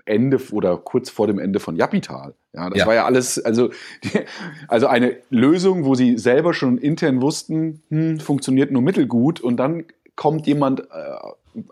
[0.05, 2.33] Ende oder kurz vor dem Ende von Japital.
[2.53, 2.85] Ja, das ja.
[2.85, 3.69] war ja alles, also,
[4.03, 4.09] die,
[4.67, 9.85] also eine Lösung, wo sie selber schon intern wussten, hm, funktioniert nur mittelgut und dann
[10.15, 10.83] kommt jemand äh,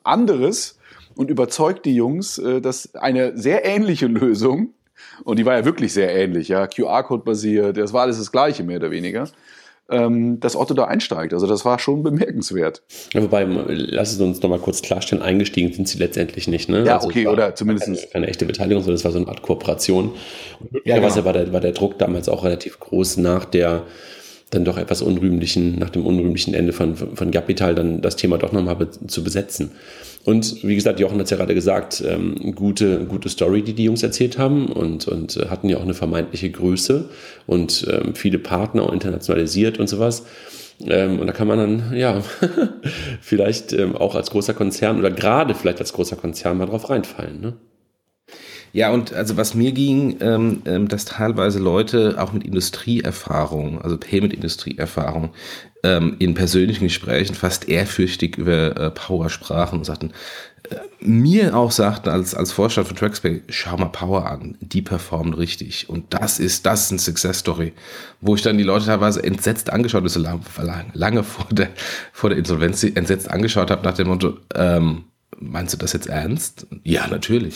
[0.03, 0.79] anderes
[1.15, 4.73] und überzeugt die Jungs, äh, dass eine sehr ähnliche Lösung,
[5.23, 8.63] und die war ja wirklich sehr ähnlich, ja, QR-Code basiert, das war alles das Gleiche
[8.63, 9.29] mehr oder weniger,
[9.89, 11.33] ähm, dass Otto da einsteigt.
[11.33, 12.81] Also das war schon bemerkenswert.
[13.13, 16.69] Ja, wobei, lass es uns nochmal kurz klarstellen, eingestiegen sind sie letztendlich nicht.
[16.69, 16.85] Ne?
[16.85, 17.87] Ja, also okay, oder zumindest.
[17.87, 20.13] Keine, keine, echte Beteiligung, sondern es war so eine Art Kooperation.
[20.59, 21.25] Und möglicherweise ja, genau.
[21.25, 23.83] war, der, war der Druck damals auch relativ groß nach der
[24.51, 28.51] dann doch etwas unrühmlichen, nach dem unrühmlichen Ende von, von Capital dann das Thema doch
[28.51, 29.71] nochmal be zu besetzen.
[30.25, 33.85] Und wie gesagt, Jochen hat es ja gerade gesagt, ähm, gute, gute Story, die die
[33.85, 37.09] Jungs erzählt haben und, und äh, hatten ja auch eine vermeintliche Größe
[37.47, 40.25] und ähm, viele Partner internationalisiert und sowas.
[40.85, 42.21] Ähm, und da kann man dann, ja,
[43.21, 47.39] vielleicht ähm, auch als großer Konzern oder gerade vielleicht als großer Konzern mal drauf reinfallen.
[47.39, 47.53] Ne?
[48.73, 53.97] Ja, und also was mir ging, ähm, ähm, dass teilweise Leute auch mit Industrieerfahrung, also
[53.97, 55.31] Payment-Industrieerfahrung,
[55.83, 60.11] ähm, in persönlichen Gesprächen fast ehrfürchtig über äh, Power sprachen und sagten,
[60.69, 65.33] äh, mir auch sagten als, als Vorstand von Traxpay, schau mal Power an, die performen
[65.33, 65.89] richtig.
[65.89, 67.73] Und das ist, das ist eine Success Story,
[68.21, 70.41] wo ich dann die Leute teilweise entsetzt angeschaut habe, so lange,
[70.93, 71.69] lange vor der,
[72.11, 75.05] vor der Insolvenz entsetzt angeschaut habe nach dem Motto, ähm,
[75.39, 76.67] meinst du das jetzt ernst?
[76.83, 77.55] Ja, natürlich.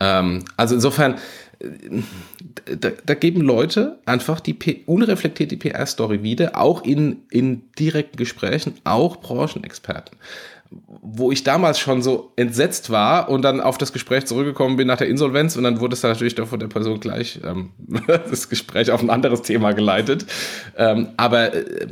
[0.00, 1.16] Ähm, also insofern,
[1.58, 8.16] äh, da, da, geben Leute einfach die P unreflektierte PR-Story wieder, auch in, in direkten
[8.16, 10.16] Gesprächen, auch Branchenexperten
[10.70, 14.98] wo ich damals schon so entsetzt war und dann auf das Gespräch zurückgekommen bin nach
[14.98, 17.70] der Insolvenz und dann wurde es dann natürlich doch von der Person gleich ähm,
[18.06, 20.26] das Gespräch auf ein anderes Thema geleitet.
[20.76, 21.86] Ähm, aber äh,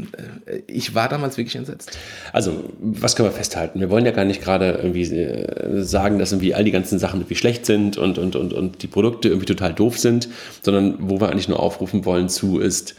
[0.67, 1.97] ich war damals wirklich entsetzt.
[2.33, 3.81] Also, was können wir festhalten?
[3.81, 7.21] Wir wollen ja gar nicht gerade irgendwie äh, sagen, dass irgendwie all die ganzen Sachen
[7.21, 10.29] irgendwie schlecht sind und, und, und, und die Produkte irgendwie total doof sind,
[10.61, 12.95] sondern wo wir eigentlich nur aufrufen wollen zu ist,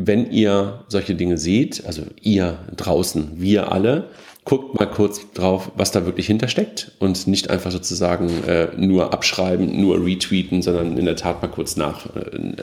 [0.00, 4.10] wenn ihr solche Dinge seht, also ihr draußen, wir alle,
[4.48, 9.78] guckt mal kurz drauf, was da wirklich hintersteckt und nicht einfach sozusagen äh, nur abschreiben,
[9.78, 12.54] nur retweeten, sondern in der Tat mal kurz nach, äh,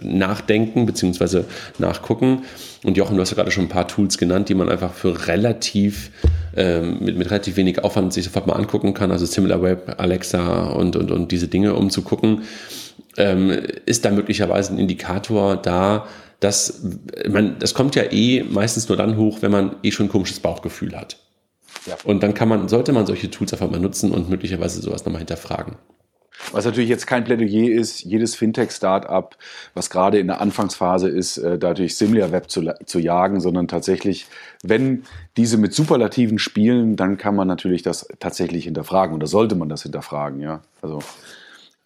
[0.00, 1.42] nachdenken bzw.
[1.78, 2.44] nachgucken.
[2.84, 5.26] Und Jochen, du hast ja gerade schon ein paar Tools genannt, die man einfach für
[5.26, 6.12] relativ
[6.56, 9.10] ähm, mit, mit relativ wenig Aufwand sich sofort mal angucken kann.
[9.10, 12.42] Also SimilarWeb, Alexa und, und, und diese Dinge, um zu gucken,
[13.16, 13.50] ähm,
[13.84, 16.06] ist da möglicherweise ein Indikator da,
[16.38, 16.82] dass
[17.28, 20.38] man, das kommt ja eh meistens nur dann hoch, wenn man eh schon ein komisches
[20.38, 21.16] Bauchgefühl hat.
[21.86, 21.96] Ja.
[22.04, 25.20] Und dann kann man, sollte man solche Tools einfach mal nutzen und möglicherweise sowas nochmal
[25.20, 25.76] hinterfragen.
[26.50, 29.36] Was natürlich jetzt kein Plädoyer ist, jedes Fintech-Startup,
[29.74, 34.26] was gerade in der Anfangsphase ist, äh, dadurch SimilarWeb zu, zu jagen, sondern tatsächlich,
[34.62, 35.04] wenn
[35.36, 39.82] diese mit Superlativen spielen, dann kann man natürlich das tatsächlich hinterfragen oder sollte man das
[39.82, 40.62] hinterfragen, ja.
[40.80, 41.00] Also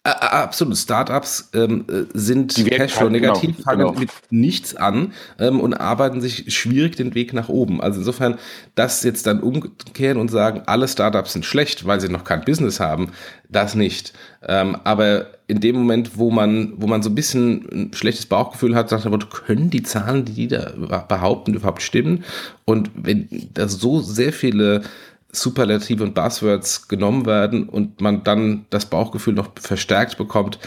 [0.07, 0.77] Absolut.
[0.77, 3.99] Startups ähm, äh, sind Cashflow negativ, genau, fangen genau.
[3.99, 7.81] mit nichts an ähm, und arbeiten sich schwierig den Weg nach oben.
[7.81, 8.37] Also insofern,
[8.75, 12.79] das jetzt dann umkehren und sagen, alle Startups sind schlecht, weil sie noch kein Business
[12.79, 13.11] haben,
[13.49, 14.13] das nicht.
[14.47, 18.75] Ähm, aber in dem Moment, wo man, wo man so ein bisschen ein schlechtes Bauchgefühl
[18.75, 22.23] hat, sagt man, können die Zahlen, die die da behaupten, überhaupt stimmen?
[22.65, 24.83] Und wenn da so sehr viele
[25.31, 30.59] Superlative und Buzzwords genommen werden und man dann das Bauchgefühl noch verstärkt bekommt,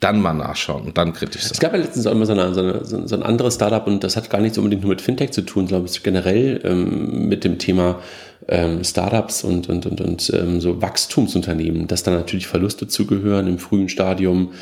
[0.00, 1.52] dann mal nachschauen und dann kritisch sein.
[1.52, 4.04] Es gab ja letztens auch immer so, eine, so, eine, so ein anderes Startup und
[4.04, 7.58] das hat gar nichts unbedingt nur mit Fintech zu tun, sondern generell ähm, mit dem
[7.58, 8.00] Thema
[8.48, 13.58] ähm, Startups und, und, und, und ähm, so Wachstumsunternehmen, dass da natürlich Verluste zugehören im
[13.58, 14.52] frühen Stadium.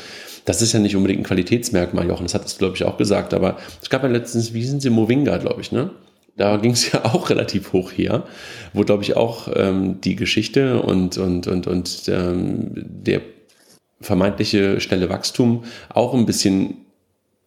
[0.45, 3.33] Das ist ja nicht unbedingt ein Qualitätsmerkmal, Jochen, das hat es, glaube ich, auch gesagt,
[3.33, 5.89] aber es gab ja letztens, wie sind sie, Movinga, glaube ich, ne?
[6.37, 8.25] Da ging es ja auch relativ hoch her,
[8.73, 13.21] wo, glaube ich, auch ähm, die Geschichte und, und, und, und ähm, der
[14.01, 16.85] vermeintliche schnelle Wachstum auch ein bisschen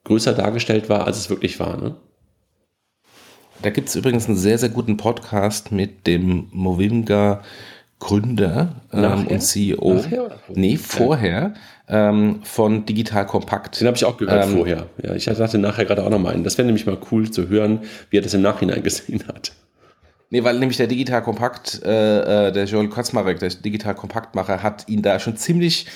[0.04, 1.76] größer dargestellt war, als es wirklich war.
[1.76, 1.94] Ne?
[3.62, 7.42] Da gibt es übrigens einen sehr, sehr guten Podcast mit dem Movinga
[7.98, 9.94] Gründer ähm, und CEO.
[9.94, 11.54] Nachher nee, vorher
[11.88, 13.80] ähm, von Digital Kompakt.
[13.80, 14.86] Den habe ich auch gehört ähm, vorher.
[15.02, 16.44] Ja, ich dachte nachher gerade auch nochmal einen.
[16.44, 17.80] Das wäre nämlich mal cool zu hören,
[18.10, 19.52] wie er das im Nachhinein gesehen hat.
[20.30, 24.88] Nee, weil nämlich der Digital Kompakt, äh, äh der Joel Kotzmarek, der Digital Kompaktmacher, hat
[24.88, 25.86] ihn da schon ziemlich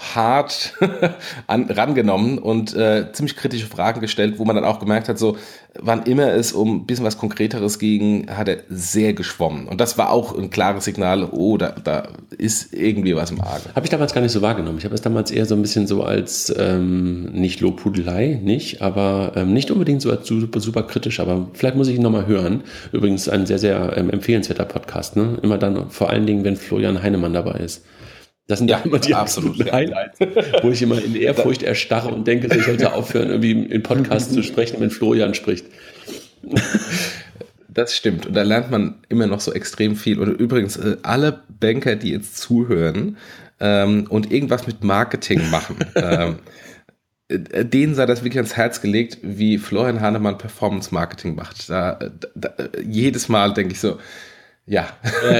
[0.00, 0.74] hart
[1.46, 5.36] an, rangenommen und äh, ziemlich kritische Fragen gestellt, wo man dann auch gemerkt hat, so
[5.78, 9.68] wann immer es um ein bisschen was Konkreteres ging, hat er sehr geschwommen.
[9.68, 13.64] Und das war auch ein klares Signal, oh, da, da ist irgendwie was im Argen.
[13.74, 14.78] Habe ich damals gar nicht so wahrgenommen.
[14.78, 19.32] Ich habe es damals eher so ein bisschen so als ähm, nicht Lobhudelei, nicht, aber
[19.36, 22.62] ähm, nicht unbedingt so als super, super kritisch, aber vielleicht muss ich ihn nochmal hören.
[22.92, 25.16] Übrigens ein sehr, sehr ähm, empfehlenswerter Podcast.
[25.16, 25.38] Ne?
[25.42, 27.84] Immer dann, vor allen Dingen, wenn Florian Heinemann dabei ist.
[28.50, 30.18] Das sind ja, immer die absoluten Highlights,
[30.62, 34.42] wo ich immer in Ehrfurcht erstarre und denke, ich sollte aufhören, irgendwie in Podcasts zu
[34.42, 35.66] sprechen, wenn Florian spricht.
[37.68, 38.26] Das stimmt.
[38.26, 40.18] Und da lernt man immer noch so extrem viel.
[40.18, 43.18] Und übrigens, äh, alle Banker, die jetzt zuhören
[43.60, 46.40] ähm, und irgendwas mit Marketing machen, ähm,
[47.28, 51.70] äh, denen sei das wirklich ans Herz gelegt, wie Florian Hahnemann Performance Marketing macht.
[51.70, 52.00] Da,
[52.34, 52.52] da,
[52.84, 53.98] jedes Mal denke ich so,
[54.66, 54.88] ja,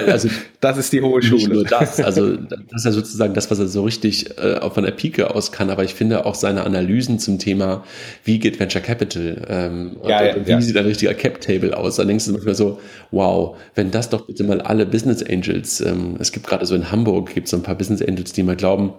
[0.06, 0.28] also
[0.60, 1.54] das ist die hohe Schule.
[1.54, 4.90] Nur das, also das ist ja sozusagen das, was er so richtig äh, von der
[4.90, 7.84] Pike aus kann, aber ich finde auch seine Analysen zum Thema,
[8.24, 10.60] wie geht Venture Capital, ähm, ja, ja, wie ja.
[10.60, 12.80] sieht ein richtiger Cap Table aus, da denkst du manchmal so,
[13.10, 16.90] wow, wenn das doch bitte mal alle Business Angels, ähm, es gibt gerade so in
[16.90, 18.94] Hamburg, gibt es so ein paar Business Angels, die mal glauben,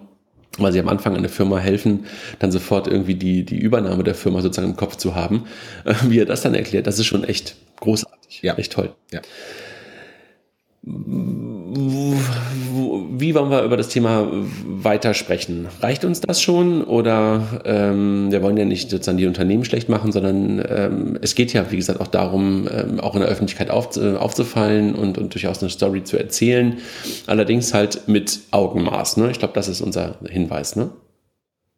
[0.58, 2.06] weil sie am Anfang einer Firma helfen,
[2.40, 5.46] dann sofort irgendwie die, die Übernahme der Firma sozusagen im Kopf zu haben.
[5.86, 8.58] Äh, wie er das dann erklärt, das ist schon echt großartig, ja.
[8.58, 8.94] echt toll.
[9.12, 9.22] Ja.
[10.84, 10.96] Wie
[13.36, 14.28] wollen wir über das Thema
[14.66, 15.68] weitersprechen?
[15.80, 20.12] Reicht uns das schon oder ähm, wir wollen ja nicht sozusagen die Unternehmen schlecht machen,
[20.12, 23.96] sondern ähm, es geht ja, wie gesagt, auch darum, ähm, auch in der Öffentlichkeit auf,
[23.96, 26.80] äh, aufzufallen und, und durchaus eine Story zu erzählen.
[27.28, 29.18] Allerdings halt mit Augenmaß.
[29.18, 29.30] Ne?
[29.30, 30.76] Ich glaube, das ist unser Hinweis.
[30.76, 30.90] Ne?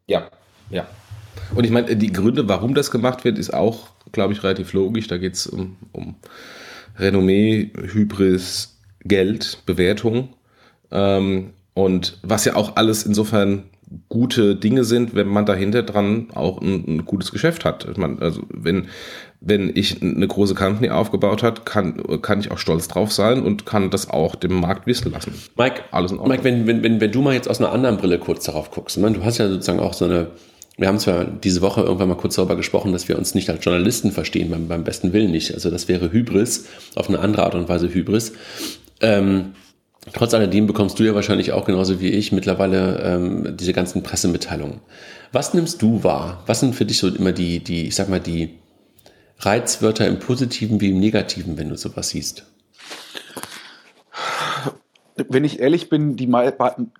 [0.06, 0.30] Ja,
[0.70, 0.86] ja.
[1.54, 5.08] Und ich meine, die Gründe, warum das gemacht wird, ist auch, glaube ich, relativ logisch.
[5.08, 6.14] Da geht es um, um
[6.98, 8.73] Renommee, Hybris,
[9.04, 10.30] Geld, Bewertung.
[10.90, 13.64] Ähm, und was ja auch alles insofern
[14.08, 17.96] gute Dinge sind, wenn man dahinter dran auch ein, ein gutes Geschäft hat.
[17.96, 18.88] Meine, also wenn,
[19.40, 23.66] wenn ich eine große Company aufgebaut hat, kann, kann ich auch stolz drauf sein und
[23.66, 25.34] kann das auch dem Markt wissen lassen.
[25.56, 28.18] Mike, Alles in Mike wenn, wenn, wenn, wenn du mal jetzt aus einer anderen Brille
[28.18, 29.10] kurz darauf guckst, ne?
[29.10, 30.28] du hast ja sozusagen auch so eine,
[30.76, 33.64] wir haben zwar diese Woche irgendwann mal kurz darüber gesprochen, dass wir uns nicht als
[33.64, 35.54] Journalisten verstehen, beim, beim besten Willen nicht.
[35.54, 38.32] Also das wäre Hybris, auf eine andere Art und Weise Hybris.
[39.00, 39.54] Ähm,
[40.12, 44.80] trotz alledem bekommst du ja wahrscheinlich auch genauso wie ich mittlerweile ähm, diese ganzen Pressemitteilungen.
[45.32, 46.42] Was nimmst du wahr?
[46.46, 48.58] Was sind für dich so immer die, die, ich sag mal, die
[49.38, 52.46] Reizwörter im Positiven wie im Negativen, wenn du sowas siehst?
[55.16, 56.32] Wenn ich ehrlich bin, die,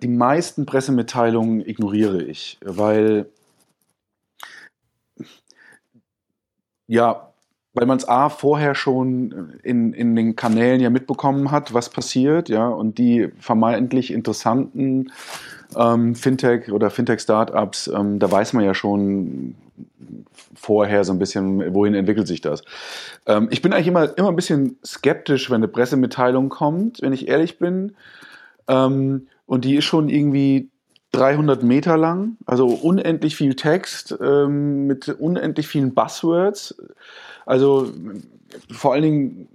[0.01, 3.27] die meisten Pressemitteilungen ignoriere ich, weil
[6.87, 7.33] ja,
[7.75, 12.49] weil man es A vorher schon in, in den Kanälen ja mitbekommen hat, was passiert,
[12.49, 15.11] ja, und die vermeintlich interessanten
[15.75, 19.55] ähm, Fintech oder Fintech-Startups, ähm, da weiß man ja schon
[20.55, 22.63] vorher so ein bisschen, wohin entwickelt sich das.
[23.25, 27.27] Ähm, ich bin eigentlich immer, immer ein bisschen skeptisch, wenn eine Pressemitteilung kommt, wenn ich
[27.27, 27.95] ehrlich bin.
[28.67, 30.69] Ähm, und die ist schon irgendwie
[31.15, 36.75] 300 Meter lang, also unendlich viel Text ähm, mit unendlich vielen Buzzwords.
[37.45, 37.91] Also
[38.71, 39.47] vor allen Dingen,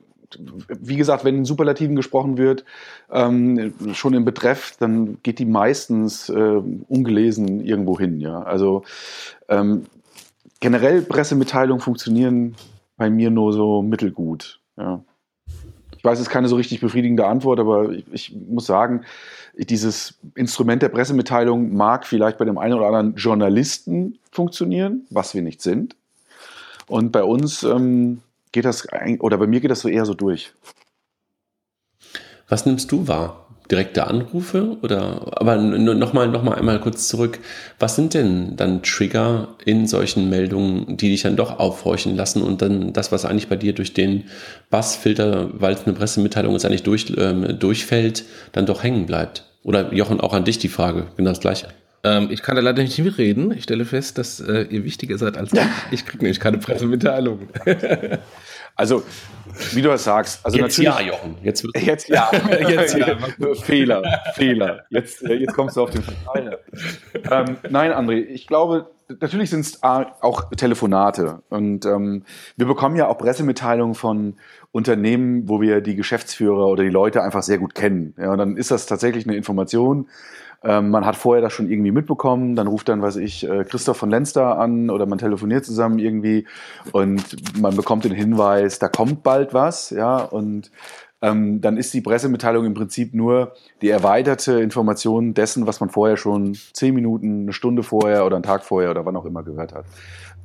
[0.68, 2.64] wie gesagt, wenn in Superlativen gesprochen wird,
[3.10, 8.20] ähm, schon im Betreff, dann geht die meistens äh, ungelesen irgendwo hin.
[8.20, 8.42] Ja?
[8.42, 8.84] Also
[9.48, 9.86] ähm,
[10.60, 12.54] generell Pressemitteilungen funktionieren
[12.96, 14.60] bei mir nur so mittelgut.
[14.76, 15.02] Ja.
[16.00, 19.04] Ich weiß, es ist keine so richtig befriedigende Antwort, aber ich, ich muss sagen,
[19.54, 25.42] dieses Instrument der Pressemitteilung mag vielleicht bei dem einen oder anderen Journalisten funktionieren, was wir
[25.42, 25.96] nicht sind.
[26.86, 28.86] Und bei uns ähm, geht das,
[29.18, 30.54] oder bei mir geht das so eher so durch.
[32.48, 33.49] Was nimmst du wahr?
[33.70, 37.38] Direkte Anrufe oder aber nochmal noch mal einmal kurz zurück.
[37.78, 42.62] Was sind denn dann Trigger in solchen Meldungen, die dich dann doch aufhorchen lassen und
[42.62, 44.24] dann das, was eigentlich bei dir durch den
[44.70, 49.44] Bassfilter, weil es eine Pressemitteilung ist, eigentlich durch, ähm, durchfällt, dann doch hängen bleibt?
[49.62, 51.68] Oder Jochen, auch an dich die Frage, genau das gleiche.
[52.02, 53.52] Ähm, ich kann da leider nicht mitreden.
[53.52, 55.60] Ich stelle fest, dass äh, ihr wichtiger seid als ich.
[55.90, 57.48] Ich kriege nämlich keine Pressemitteilung.
[58.80, 59.02] also,
[59.72, 60.44] wie du das sagst.
[60.44, 61.36] Also jetzt natürlich, ja, Jochen.
[61.42, 62.30] Jetzt, jetzt ja.
[62.50, 63.16] jetzt ja.
[63.62, 64.02] Fehler,
[64.34, 64.84] Fehler.
[64.88, 66.58] Jetzt, äh, jetzt kommst du auf den Fall.
[67.30, 68.90] ähm, nein, André, ich glaube,
[69.20, 71.42] natürlich sind es auch Telefonate.
[71.50, 72.24] Und ähm,
[72.56, 74.36] wir bekommen ja auch Pressemitteilungen von
[74.72, 78.14] Unternehmen, wo wir die Geschäftsführer oder die Leute einfach sehr gut kennen.
[78.18, 80.08] Ja, und dann ist das tatsächlich eine Information,
[80.62, 83.96] ähm, man hat vorher das schon irgendwie mitbekommen, dann ruft dann, weiß ich, äh, Christoph
[83.96, 86.46] von Lenster an oder man telefoniert zusammen irgendwie
[86.92, 90.70] und man bekommt den Hinweis, da kommt bald was, ja, und
[91.22, 96.16] ähm, dann ist die Pressemitteilung im Prinzip nur die erweiterte Information dessen, was man vorher
[96.16, 99.74] schon zehn Minuten, eine Stunde vorher oder einen Tag vorher oder wann auch immer gehört
[99.74, 99.84] hat.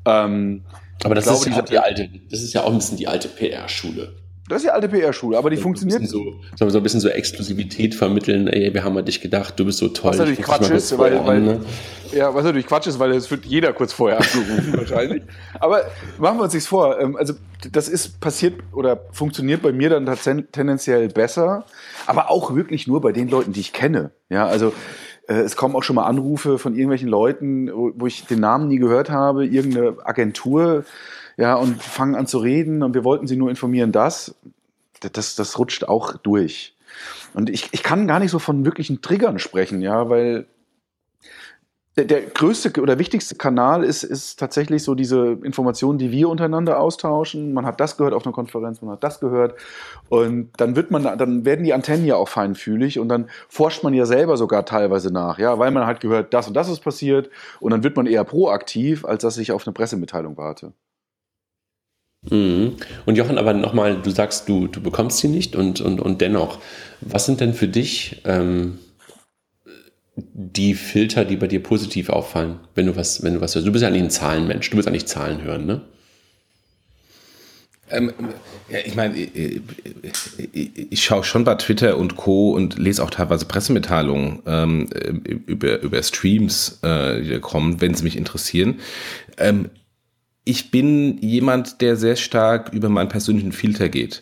[0.06, 0.64] Ähm,
[1.04, 3.28] aber das, glaube, ist ja die alte, das ist ja auch ein bisschen die alte
[3.28, 4.14] PR-Schule.
[4.48, 6.08] Das ist die alte PR-Schule, aber die so funktioniert.
[6.08, 9.80] So, so ein bisschen so Exklusivität vermitteln, ey, wir haben an dich gedacht, du bist
[9.80, 10.12] so toll.
[10.12, 11.62] Was natürlich Quatsch ist, weil, weil, ne?
[12.12, 15.24] ja, was natürlich Quatsch ist, weil es wird jeder kurz vorher angerufen wahrscheinlich.
[15.60, 15.82] Aber
[16.20, 17.00] machen wir uns nichts vor.
[17.00, 17.34] Ähm, also
[17.72, 20.06] das ist passiert oder funktioniert bei mir dann
[20.52, 21.66] tendenziell besser,
[22.06, 24.12] aber auch wirklich nur bei den Leuten, die ich kenne.
[24.30, 24.74] Ja, also
[25.28, 28.78] äh, es kommen auch schon mal Anrufe von irgendwelchen Leuten, wo ich den Namen nie
[28.78, 30.86] gehört habe, irgendeine Agentur
[31.38, 34.36] ja, und fangen an zu reden und wir wollten sie nur informieren, das,
[35.00, 36.76] das, das rutscht auch durch.
[37.34, 40.48] Und ich, ich kann gar nicht so von wirklichen Triggern sprechen, ja, weil
[41.98, 46.80] der, der größte oder wichtigste Kanal ist, ist tatsächlich so diese Informationen, die wir untereinander
[46.80, 47.54] austauschen.
[47.54, 49.56] Man hat das gehört auf einer Konferenz, man hat das gehört.
[50.10, 53.94] Und dann wird man, dann werden die Antennen ja auch feinfühlig und dann forscht man
[53.94, 57.30] ja selber sogar teilweise nach, ja, weil man halt gehört, das und das ist passiert
[57.62, 60.74] und dann wird man eher proaktiv, als dass ich auf eine Pressemitteilung warte.
[62.30, 62.74] Mhm.
[63.06, 66.60] Und Jochen, aber nochmal, du sagst, du, du bekommst sie nicht und, und, und dennoch,
[67.02, 68.80] was sind denn für dich ähm,
[70.16, 73.68] die Filter, die bei dir positiv auffallen, wenn du was, wenn du was hörst?
[73.68, 75.82] Du bist ja eigentlich ein Zahlenmensch, du willst eigentlich Zahlen hören, ne?
[77.92, 78.12] Ähm,
[78.70, 79.62] ja, ich meine, ich,
[80.52, 82.52] ich, ich, schaue schon bei Twitter und Co.
[82.52, 84.88] und lese auch teilweise Pressemitteilungen ähm,
[85.46, 88.80] über, über Streams, äh, die kommen, wenn sie mich interessieren.
[89.38, 89.70] Ähm,
[90.46, 94.22] ich bin jemand, der sehr stark über meinen persönlichen Filter geht.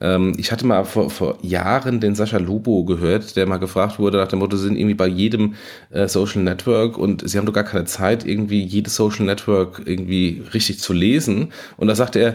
[0.00, 4.18] Ähm, ich hatte mal vor, vor Jahren den Sascha Lobo gehört, der mal gefragt wurde
[4.18, 5.54] nach dem Motto, sie sind irgendwie bei jedem
[5.90, 10.42] äh, Social Network und sie haben doch gar keine Zeit, irgendwie jedes Social Network irgendwie
[10.54, 11.52] richtig zu lesen.
[11.76, 12.34] Und da sagte er,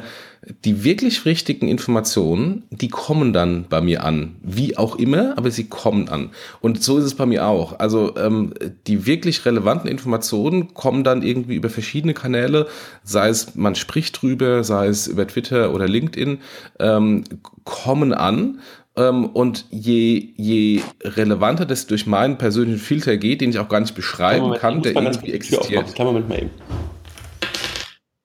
[0.63, 4.37] die wirklich richtigen Informationen, die kommen dann bei mir an.
[4.41, 6.29] Wie auch immer, aber sie kommen an.
[6.61, 7.79] Und so ist es bei mir auch.
[7.79, 8.53] Also ähm,
[8.87, 12.67] die wirklich relevanten Informationen kommen dann irgendwie über verschiedene Kanäle,
[13.03, 16.39] sei es man spricht drüber, sei es über Twitter oder LinkedIn,
[16.79, 17.23] ähm,
[17.65, 18.59] kommen an.
[18.95, 23.81] Ähm, und je, je relevanter das durch meinen persönlichen Filter geht, den ich auch gar
[23.81, 25.99] nicht beschreiben Moment, kann, der irgendwie existiert.
[25.99, 26.49] Moment mal eben.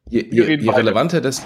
[0.08, 1.42] Je, je, je relevanter das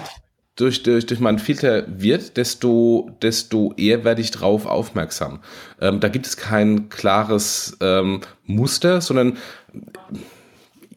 [0.59, 5.39] durch, durch, durch meinen Filter wird, desto, desto eher werde ich drauf aufmerksam.
[5.81, 9.39] Ähm, da gibt es kein klares ähm, Muster, sondern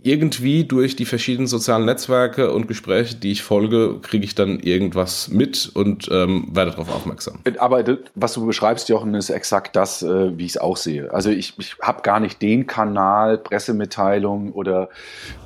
[0.03, 5.29] irgendwie durch die verschiedenen sozialen Netzwerke und Gespräche, die ich folge, kriege ich dann irgendwas
[5.29, 7.39] mit und ähm, werde darauf aufmerksam.
[7.59, 7.83] Aber
[8.15, 11.13] was du beschreibst, Jochen, ist exakt das, äh, wie ich es auch sehe.
[11.13, 14.89] Also ich, ich habe gar nicht den Kanal, Pressemitteilung oder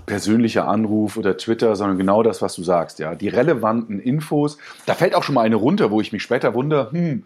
[0.05, 2.99] persönlicher Anruf oder Twitter, sondern genau das, was du sagst.
[2.99, 4.57] Ja, die relevanten Infos.
[4.85, 7.23] Da fällt auch schon mal eine runter, wo ich mich später wundere, hm,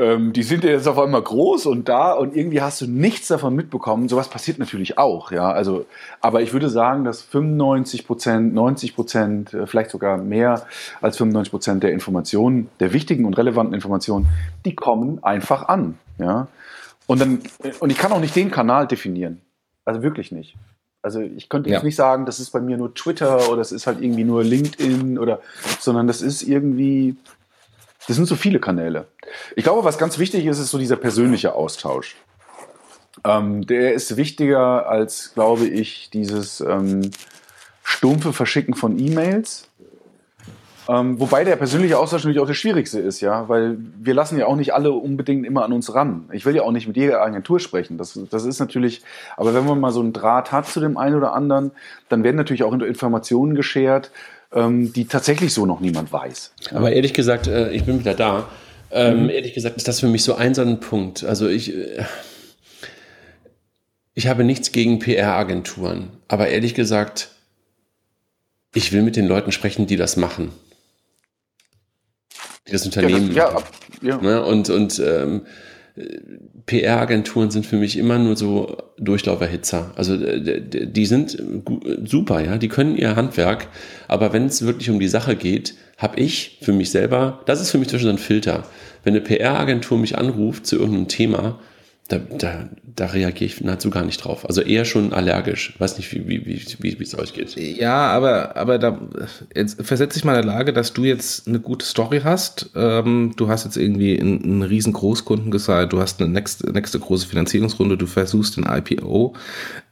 [0.00, 3.28] ähm, die sind ja jetzt auf einmal groß und da und irgendwie hast du nichts
[3.28, 4.08] davon mitbekommen.
[4.08, 5.50] Sowas passiert natürlich auch, ja.
[5.50, 5.84] Also,
[6.20, 10.66] aber ich würde sagen, dass 95 Prozent, 90 Prozent, äh, vielleicht sogar mehr
[11.00, 14.26] als 95 Prozent der Informationen, der wichtigen und relevanten Informationen,
[14.64, 16.48] die kommen einfach an, ja.
[17.06, 17.40] Und dann,
[17.80, 19.40] und ich kann auch nicht den Kanal definieren.
[19.84, 20.56] Also wirklich nicht.
[21.02, 21.84] Also ich könnte jetzt ja.
[21.84, 25.18] nicht sagen, das ist bei mir nur Twitter oder das ist halt irgendwie nur LinkedIn
[25.18, 25.40] oder,
[25.80, 27.16] sondern das ist irgendwie
[28.10, 29.06] das sind so viele Kanäle.
[29.54, 32.16] Ich glaube, was ganz wichtig ist, ist so dieser persönliche Austausch.
[33.22, 37.12] Ähm, der ist wichtiger als, glaube ich, dieses ähm,
[37.84, 39.68] stumpfe Verschicken von E-Mails.
[40.88, 44.46] Ähm, wobei der persönliche Austausch natürlich auch der schwierigste ist, ja, weil wir lassen ja
[44.46, 46.28] auch nicht alle unbedingt immer an uns ran.
[46.32, 47.96] Ich will ja auch nicht mit jeder Agentur sprechen.
[47.96, 49.02] Das, das ist natürlich,
[49.36, 51.70] aber wenn man mal so einen Draht hat zu dem einen oder anderen,
[52.08, 54.10] dann werden natürlich auch Informationen geschert,
[54.52, 56.52] ähm, die tatsächlich so noch niemand weiß.
[56.72, 58.48] Aber ehrlich gesagt, äh, ich bin wieder da.
[58.90, 59.30] Ähm, mhm.
[59.30, 61.24] Ehrlich gesagt ist das für mich so ein so ein Punkt.
[61.24, 62.04] Also ich, äh,
[64.14, 67.30] ich habe nichts gegen PR-Agenturen, aber ehrlich gesagt,
[68.74, 70.52] ich will mit den Leuten sprechen, die das machen.
[72.66, 73.64] Die das Unternehmen ja, das,
[74.02, 74.20] ja, ja.
[74.20, 74.44] Ne?
[74.44, 75.46] Und, und ähm,
[76.66, 79.92] PR-Agenturen sind für mich immer nur so Durchlauferhitzer.
[79.96, 81.36] Also äh, die sind
[82.04, 83.68] super, ja, die können ihr Handwerk,
[84.08, 87.70] aber wenn es wirklich um die Sache geht, habe ich für mich selber, das ist
[87.70, 88.64] für mich zum Beispiel ein Filter.
[89.04, 91.58] Wenn eine PR-Agentur mich anruft zu irgendeinem Thema,
[92.10, 94.44] da, da, da reagiere ich nahezu gar nicht drauf.
[94.44, 95.74] Also eher schon allergisch.
[95.78, 97.54] Weiß nicht, wie, wie, wie, wie es euch geht.
[97.56, 99.00] Ja, aber, aber da
[99.54, 102.70] jetzt versetze ich mal in der Lage, dass du jetzt eine gute Story hast.
[102.74, 106.98] Ähm, du hast jetzt irgendwie einen, einen riesen Großkunden gesagt, du hast eine nächste, nächste
[106.98, 109.36] große Finanzierungsrunde, du versuchst den IPO.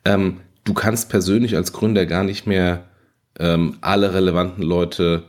[0.05, 2.85] Ähm, du kannst persönlich als Gründer gar nicht mehr
[3.39, 5.23] ähm, alle relevanten Leute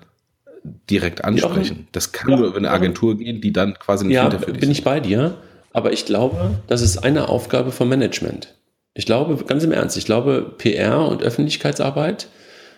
[0.90, 1.88] direkt ansprechen.
[1.92, 4.84] Das kann nur über eine Agentur gehen, die dann quasi nicht ja, dich bin ich
[4.84, 5.38] bei dir.
[5.72, 8.56] Aber ich glaube, das ist eine Aufgabe vom Management.
[8.94, 12.28] Ich glaube, ganz im Ernst, ich glaube, PR und Öffentlichkeitsarbeit,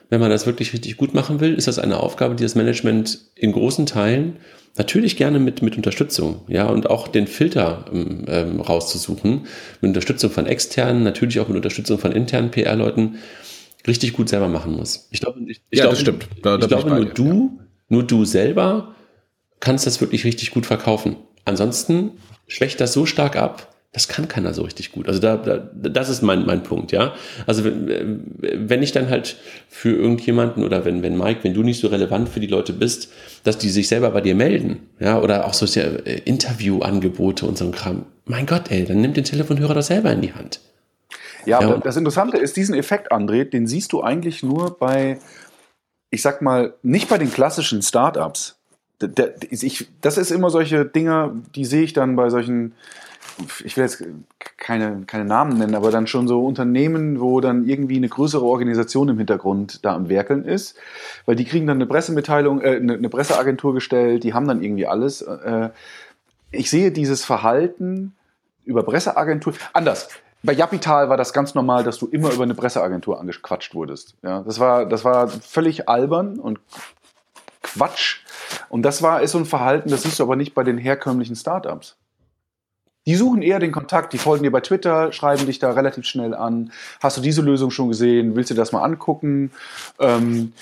[0.09, 3.19] wenn man das wirklich richtig gut machen will, ist das eine Aufgabe, die das Management
[3.35, 4.37] in großen Teilen
[4.77, 9.45] natürlich gerne mit, mit Unterstützung, ja, und auch den Filter ähm, ähm rauszusuchen,
[9.81, 13.15] mit Unterstützung von externen, natürlich auch mit Unterstützung von internen PR-Leuten,
[13.87, 15.07] richtig gut selber machen muss.
[15.11, 16.27] Ich glaube, ich, ich ja, glaube, das stimmt.
[16.43, 18.95] Da, ich glaube, nur dir, du, nur du selber
[19.59, 21.15] kannst das wirklich richtig gut verkaufen.
[21.45, 22.11] Ansonsten
[22.47, 25.07] schwächt das so stark ab, das kann keiner so richtig gut.
[25.09, 27.13] Also da, da das ist mein, mein Punkt, ja.
[27.45, 29.35] Also wenn, ich dann halt
[29.67, 33.11] für irgendjemanden oder wenn, wenn Mike, wenn du nicht so relevant für die Leute bist,
[33.43, 37.65] dass die sich selber bei dir melden, ja, oder auch so äh, Interviewangebote und so
[37.65, 38.05] ein Kram.
[38.23, 40.61] Mein Gott, ey, dann nimm den Telefonhörer doch selber in die Hand.
[41.45, 45.19] Ja, ja das Interessante ist, diesen Effekt, André, den siehst du eigentlich nur bei,
[46.11, 48.60] ich sag mal, nicht bei den klassischen Startups.
[50.01, 52.73] Das ist immer solche Dinge, die sehe ich dann bei solchen
[53.63, 54.03] ich will jetzt
[54.57, 59.09] keine, keine Namen nennen, aber dann schon so Unternehmen, wo dann irgendwie eine größere Organisation
[59.09, 60.75] im Hintergrund da am Werkeln ist,
[61.25, 65.21] weil die kriegen dann eine Pressemitteilung, äh, eine, Presseagentur gestellt, die haben dann irgendwie alles.
[65.21, 65.69] Äh,
[66.51, 68.13] ich sehe dieses Verhalten
[68.65, 70.09] über Presseagentur anders.
[70.43, 74.15] Bei Japital war das ganz normal, dass du immer über eine Presseagentur angequatscht wurdest.
[74.23, 76.59] Ja, das war, das war völlig albern und
[77.61, 78.21] Quatsch.
[78.69, 81.35] Und das war, ist so ein Verhalten, das siehst du aber nicht bei den herkömmlichen
[81.35, 81.97] Startups.
[83.07, 86.35] Die suchen eher den Kontakt, die folgen dir bei Twitter, schreiben dich da relativ schnell
[86.35, 86.71] an.
[87.01, 88.35] Hast du diese Lösung schon gesehen?
[88.35, 89.51] Willst du das mal angucken?
[89.99, 90.53] Ähm,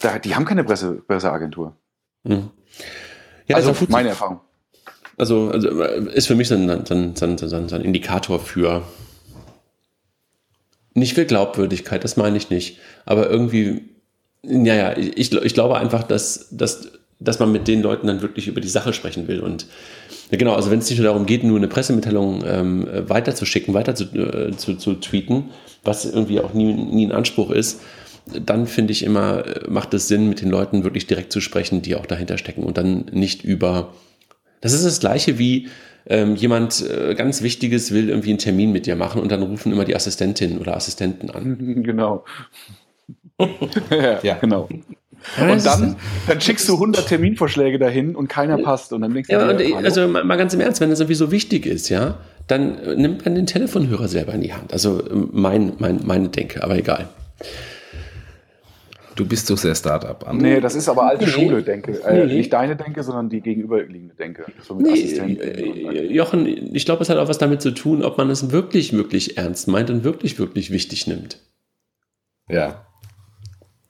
[0.00, 1.74] da, die haben keine Presse, Presseagentur.
[2.24, 2.50] Mhm.
[3.46, 4.40] Ja, also meine Erfahrung.
[5.16, 8.82] Also, also, ist für mich so ein, so, ein, so, ein, so ein Indikator für
[10.94, 12.78] nicht für Glaubwürdigkeit, das meine ich nicht.
[13.04, 13.89] Aber irgendwie,
[14.42, 18.60] naja, ich, ich glaube einfach, dass, dass, dass man mit den Leuten dann wirklich über
[18.60, 19.40] die Sache sprechen will.
[19.40, 19.66] Und
[20.30, 24.04] genau, also wenn es nicht nur darum geht, nur eine Pressemitteilung ähm, weiterzuschicken, weiter zu,
[24.04, 25.50] äh, zu, zu, tweeten,
[25.84, 27.80] was irgendwie auch nie, nie ein Anspruch ist,
[28.44, 31.82] dann finde ich immer, äh, macht es Sinn, mit den Leuten wirklich direkt zu sprechen,
[31.82, 33.92] die auch dahinter stecken und dann nicht über.
[34.62, 35.68] Das ist das Gleiche wie
[36.06, 39.72] ähm, jemand äh, ganz Wichtiges will irgendwie einen Termin mit dir machen und dann rufen
[39.72, 41.82] immer die Assistentin oder Assistenten an.
[41.82, 42.24] Genau.
[44.22, 44.68] ja, genau.
[45.38, 48.92] Und dann, dann schickst du 100 Terminvorschläge dahin und keiner passt.
[48.92, 51.14] Und dann denkst du, ja, dir, und, also mal ganz im Ernst, wenn das irgendwie
[51.14, 54.72] so wichtig ist, ja, dann nimmt man den Telefonhörer selber in die Hand.
[54.72, 57.08] Also mein, mein, meine Denke, aber egal.
[59.14, 60.38] Du bist so sehr Startup an.
[60.38, 61.30] Nee, das ist aber alte nee.
[61.30, 61.92] Schule, denke.
[62.04, 62.36] Äh, nee.
[62.36, 64.46] Nicht deine Denke, sondern die gegenüberliegende Denke.
[64.62, 68.30] So nee, äh, Jochen, ich glaube, es hat auch was damit zu tun, ob man
[68.30, 71.38] es wirklich, wirklich ernst meint und wirklich, wirklich wichtig nimmt.
[72.48, 72.86] Ja.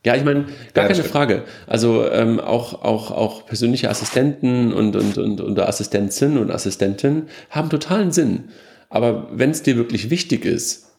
[0.04, 1.08] Ja, ich meine, gar ja, keine stimmt.
[1.08, 1.44] Frage.
[1.66, 7.68] Also ähm, auch, auch, auch persönliche Assistenten und, und, und, und Assistenzen und Assistenten haben
[7.68, 8.44] totalen Sinn.
[8.88, 10.90] Aber wenn es dir wirklich wichtig ist,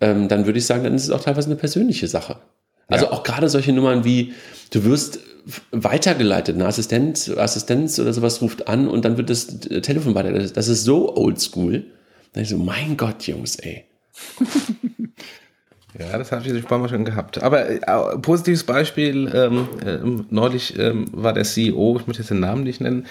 [0.00, 2.38] ähm, dann würde ich sagen, dann ist es auch teilweise eine persönliche Sache.
[2.88, 3.12] Also ja.
[3.12, 4.34] auch gerade solche Nummern wie,
[4.70, 5.20] du wirst
[5.70, 10.56] weitergeleitet, eine Assistent, Assistenz oder sowas ruft an und dann wird das Telefon weitergeleitet.
[10.56, 11.84] Das ist so oldschool.
[12.32, 13.84] Da ich so, mein Gott, Jungs, ey.
[15.96, 17.40] Ja, das habe ich ein paar Mal schon gehabt.
[17.40, 22.40] Aber äh, positives Beispiel, ähm, äh, neulich ähm, war der CEO, ich möchte jetzt den
[22.40, 23.06] Namen nicht nennen,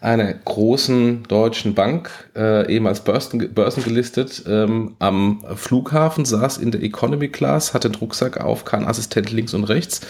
[0.00, 6.82] einer großen deutschen Bank, äh, ehemals Börsen, Börsen gelistet, ähm, am Flughafen, saß in der
[6.82, 10.02] Economy Class, hatte den Rucksack auf, kein Assistent links und rechts,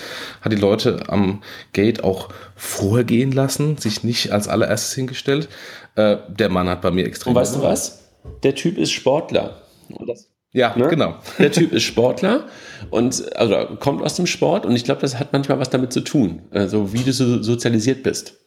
[0.43, 5.49] hat die Leute am Gate auch vorgehen lassen, sich nicht als allererstes hingestellt.
[5.95, 7.31] Äh, der Mann hat bei mir extrem...
[7.31, 8.11] Und weißt du was?
[8.43, 9.63] Der Typ ist Sportler.
[9.89, 10.89] Und das ja, ne?
[10.89, 11.17] genau.
[11.39, 12.47] Der Typ ist Sportler
[12.91, 16.01] und also kommt aus dem Sport und ich glaube, das hat manchmal was damit zu
[16.01, 18.39] tun, also wie du so sozialisiert bist.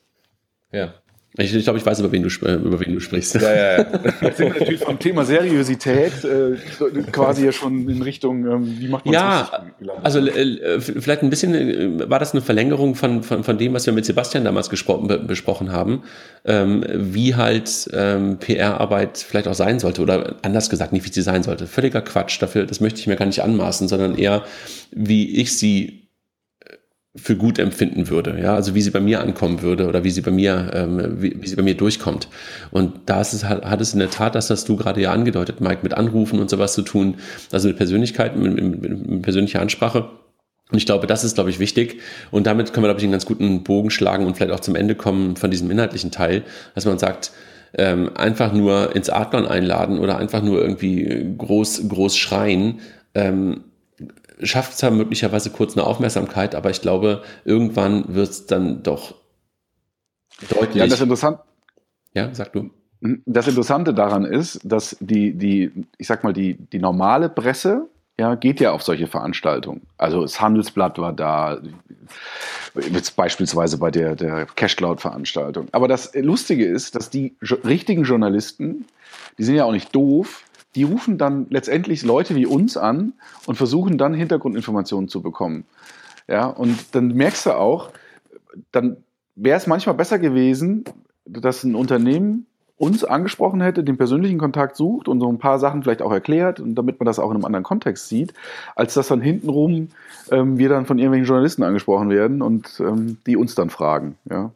[0.71, 0.93] Ja.
[1.37, 3.35] Ich, ich glaube, ich weiß, über wen, du, über wen du sprichst.
[3.35, 3.85] Ja, ja, ja.
[4.21, 6.57] Jetzt sind wir natürlich vom Thema Seriosität äh,
[7.09, 9.49] quasi ja schon in Richtung, ähm, wie macht man ja,
[10.03, 11.53] Also äh, vielleicht ein bisschen
[12.01, 15.25] äh, war das eine Verlängerung von, von, von dem, was wir mit Sebastian damals gesprochen,
[15.25, 16.03] besprochen haben,
[16.43, 21.21] ähm, wie halt ähm, PR-Arbeit vielleicht auch sein sollte oder anders gesagt, nicht wie sie
[21.21, 21.65] sein sollte.
[21.65, 22.41] Völliger Quatsch.
[22.41, 24.43] Dafür, das möchte ich mir gar nicht anmaßen, sondern eher,
[24.91, 26.00] wie ich sie
[27.15, 30.21] für gut empfinden würde, ja, also wie sie bei mir ankommen würde oder wie sie
[30.21, 32.29] bei mir, ähm, wie, wie sie bei mir durchkommt.
[32.71, 35.11] Und da ist es, hat, hat es in der Tat, das hast du gerade ja
[35.11, 37.15] angedeutet, Mike, mit Anrufen und sowas zu tun,
[37.51, 40.09] also mit Persönlichkeit, mit, mit, mit persönlicher Ansprache.
[40.71, 41.99] Und ich glaube, das ist, glaube ich, wichtig.
[42.31, 44.75] Und damit können wir, glaube ich, einen ganz guten Bogen schlagen und vielleicht auch zum
[44.75, 46.43] Ende kommen von diesem inhaltlichen Teil,
[46.75, 47.31] dass man sagt,
[47.77, 52.79] ähm, einfach nur ins Adlon einladen oder einfach nur irgendwie groß, groß schreien,
[53.15, 53.65] ähm,
[54.43, 59.15] schafft zwar möglicherweise kurz eine Aufmerksamkeit, aber ich glaube, irgendwann wird es dann doch
[60.49, 60.75] deutlich.
[60.75, 61.39] Ja, das interessant.
[62.13, 62.69] Ja, sag du.
[63.25, 67.87] Das Interessante daran ist, dass die, die, ich sag mal, die, die normale Presse,
[68.19, 69.81] ja, geht ja auf solche Veranstaltungen.
[69.97, 71.59] Also das Handelsblatt war da,
[72.75, 75.67] jetzt beispielsweise bei der, der Cashcloud-Veranstaltung.
[75.71, 78.85] Aber das Lustige ist, dass die richtigen Journalisten,
[79.39, 80.43] die sind ja auch nicht doof,
[80.75, 83.13] die rufen dann letztendlich Leute wie uns an
[83.45, 85.65] und versuchen dann Hintergrundinformationen zu bekommen.
[86.27, 87.89] Ja, und dann merkst du auch,
[88.71, 88.97] dann
[89.35, 90.85] wäre es manchmal besser gewesen,
[91.25, 92.45] dass ein Unternehmen
[92.77, 96.59] uns angesprochen hätte, den persönlichen Kontakt sucht und so ein paar Sachen vielleicht auch erklärt,
[96.59, 98.33] und damit man das auch in einem anderen Kontext sieht,
[98.75, 99.89] als dass dann hintenrum
[100.31, 104.17] ähm, wir dann von irgendwelchen Journalisten angesprochen werden und ähm, die uns dann fragen.
[104.27, 104.51] Ja.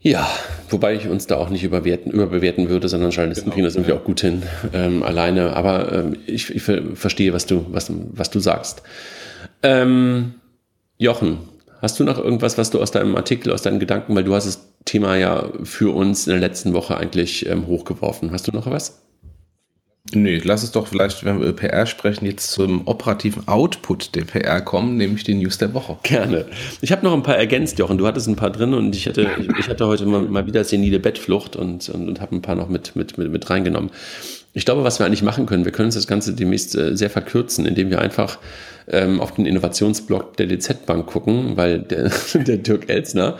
[0.00, 0.26] Ja,
[0.70, 3.92] wobei ich uns da auch nicht überwerten, überbewerten würde, sondern Journalisten genau, kriegen das irgendwie
[3.92, 3.98] ja.
[3.98, 4.42] auch gut hin,
[4.72, 5.56] ähm, alleine.
[5.56, 8.82] Aber ähm, ich, ich, verstehe, was du, was, was du sagst.
[9.62, 10.34] Ähm,
[10.98, 11.38] Jochen,
[11.82, 14.46] hast du noch irgendwas, was du aus deinem Artikel, aus deinen Gedanken, weil du hast
[14.46, 18.32] das Thema ja für uns in der letzten Woche eigentlich ähm, hochgeworfen.
[18.32, 19.02] Hast du noch was?
[20.14, 24.24] Nö, lass es doch vielleicht, wenn wir über PR sprechen, jetzt zum operativen Output der
[24.24, 25.96] PR kommen, nämlich die News der Woche.
[26.04, 26.46] Gerne.
[26.80, 27.98] Ich habe noch ein paar ergänzt, Jochen.
[27.98, 29.28] Du hattest ein paar drin und ich hatte,
[29.58, 32.68] ich hatte heute mal, mal wieder senile Bettflucht und, und, und habe ein paar noch
[32.68, 33.90] mit, mit, mit, mit reingenommen.
[34.52, 37.10] Ich glaube, was wir eigentlich machen können, wir können uns das Ganze demnächst äh, sehr
[37.10, 38.38] verkürzen, indem wir einfach
[38.88, 43.38] ähm, auf den Innovationsblog der DZ Bank gucken, weil der, der Dirk Elsner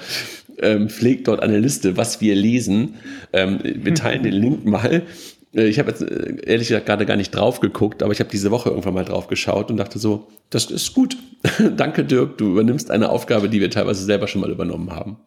[0.61, 2.95] ähm, pflegt dort eine Liste, was wir lesen.
[3.33, 5.03] Ähm, wir teilen den Link mal.
[5.55, 8.31] Äh, ich habe jetzt äh, ehrlich gesagt gerade gar nicht drauf geguckt, aber ich habe
[8.31, 11.17] diese Woche irgendwann mal drauf geschaut und dachte so, das ist gut.
[11.77, 15.19] Danke, Dirk, du übernimmst eine Aufgabe, die wir teilweise selber schon mal übernommen haben.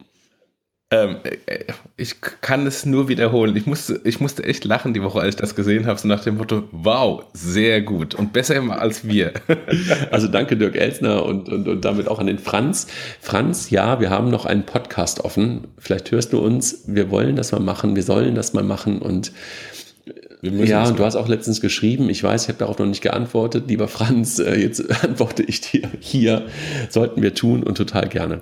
[0.91, 1.65] Ähm, äh,
[1.97, 3.55] ich kann es nur wiederholen.
[3.55, 6.23] Ich musste, ich musste echt lachen die Woche, als ich das gesehen habe, so nach
[6.23, 9.33] dem Motto, wow, sehr gut und besser immer als wir.
[10.11, 12.87] Also danke Dirk Elsner und, und, und damit auch an den Franz.
[13.21, 15.67] Franz, ja, wir haben noch einen Podcast offen.
[15.77, 16.83] Vielleicht hörst du uns.
[16.87, 19.31] Wir wollen das mal machen, wir sollen das mal machen und
[20.41, 23.65] ja, und du hast auch letztens geschrieben, ich weiß, ich habe darauf noch nicht geantwortet.
[23.67, 26.45] Lieber Franz, äh, jetzt antworte ich dir hier.
[26.89, 28.41] Sollten wir tun und total gerne.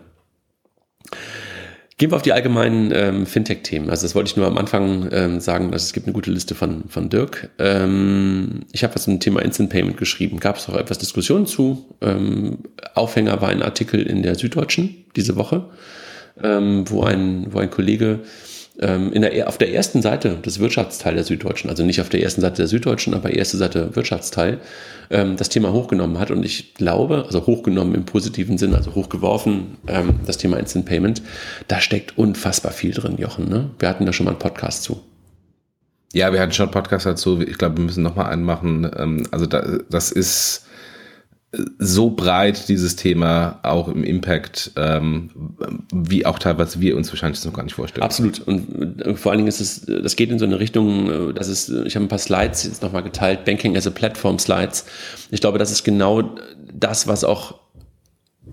[2.00, 3.90] Gehen wir auf die allgemeinen ähm, Fintech-Themen.
[3.90, 6.54] Also das wollte ich nur am Anfang ähm, sagen, dass es gibt eine gute Liste
[6.54, 7.50] von, von Dirk.
[7.58, 10.40] Ähm, ich habe was zum Thema Instant Payment geschrieben.
[10.40, 11.96] Gab es auch etwas Diskussionen zu.
[12.02, 12.60] Ähm,
[12.94, 15.66] Aufhänger war ein Artikel in der Süddeutschen diese Woche,
[16.44, 18.20] ähm, wo, ein, wo ein Kollege
[18.80, 22.58] der, auf der ersten Seite des Wirtschaftsteils der Süddeutschen, also nicht auf der ersten Seite
[22.58, 24.60] der Süddeutschen, aber erste Seite Wirtschaftsteil,
[25.10, 26.32] ähm, das Thema hochgenommen hat.
[26.32, 31.22] Und ich glaube, also hochgenommen im positiven Sinn, also hochgeworfen, ähm, das Thema Instant Payment,
[31.68, 33.50] da steckt unfassbar viel drin, Jochen.
[33.50, 33.72] Ne?
[33.80, 35.02] Wir hatten da schon mal einen Podcast zu.
[36.14, 37.42] Ja, wir hatten schon einen Podcast dazu.
[37.42, 38.90] Ich glaube, wir müssen noch mal einen machen.
[38.96, 40.66] Ähm, also da, das ist
[41.80, 45.30] so breit dieses Thema auch im Impact, ähm,
[45.94, 48.04] wie auch teilweise wir uns wahrscheinlich noch gar nicht vorstellen.
[48.04, 48.40] Absolut.
[48.42, 51.48] Und äh, vor allen Dingen ist es, das geht in so eine Richtung, äh, das
[51.48, 54.86] ist, ich habe ein paar Slides jetzt nochmal geteilt, Banking as a Platform Slides.
[55.32, 56.36] Ich glaube, das ist genau
[56.74, 57.60] das, was auch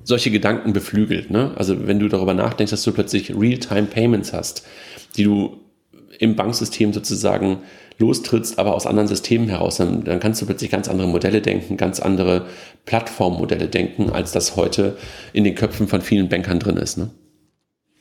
[0.02, 1.30] solche Gedanken beflügelt.
[1.30, 1.52] Ne?
[1.56, 4.66] Also wenn du darüber nachdenkst, dass du plötzlich Real-Time Payments hast,
[5.16, 5.63] die du
[6.18, 7.58] im Banksystem sozusagen
[7.98, 11.76] lostrittst, aber aus anderen Systemen heraus, dann, dann kannst du plötzlich ganz andere Modelle denken,
[11.76, 12.46] ganz andere
[12.86, 14.96] Plattformmodelle denken, als das heute
[15.32, 16.98] in den Köpfen von vielen Bankern drin ist.
[16.98, 17.10] Ne?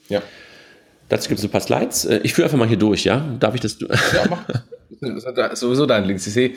[0.09, 0.21] Ja.
[1.09, 2.05] Dazu gibt es ein paar Slides.
[2.05, 3.35] Äh, ich führe einfach mal hier durch, ja?
[3.39, 3.77] Darf ich das?
[3.79, 4.43] Ja, mach.
[5.53, 6.27] Sowieso dein Links.
[6.27, 6.51] Ich sehe,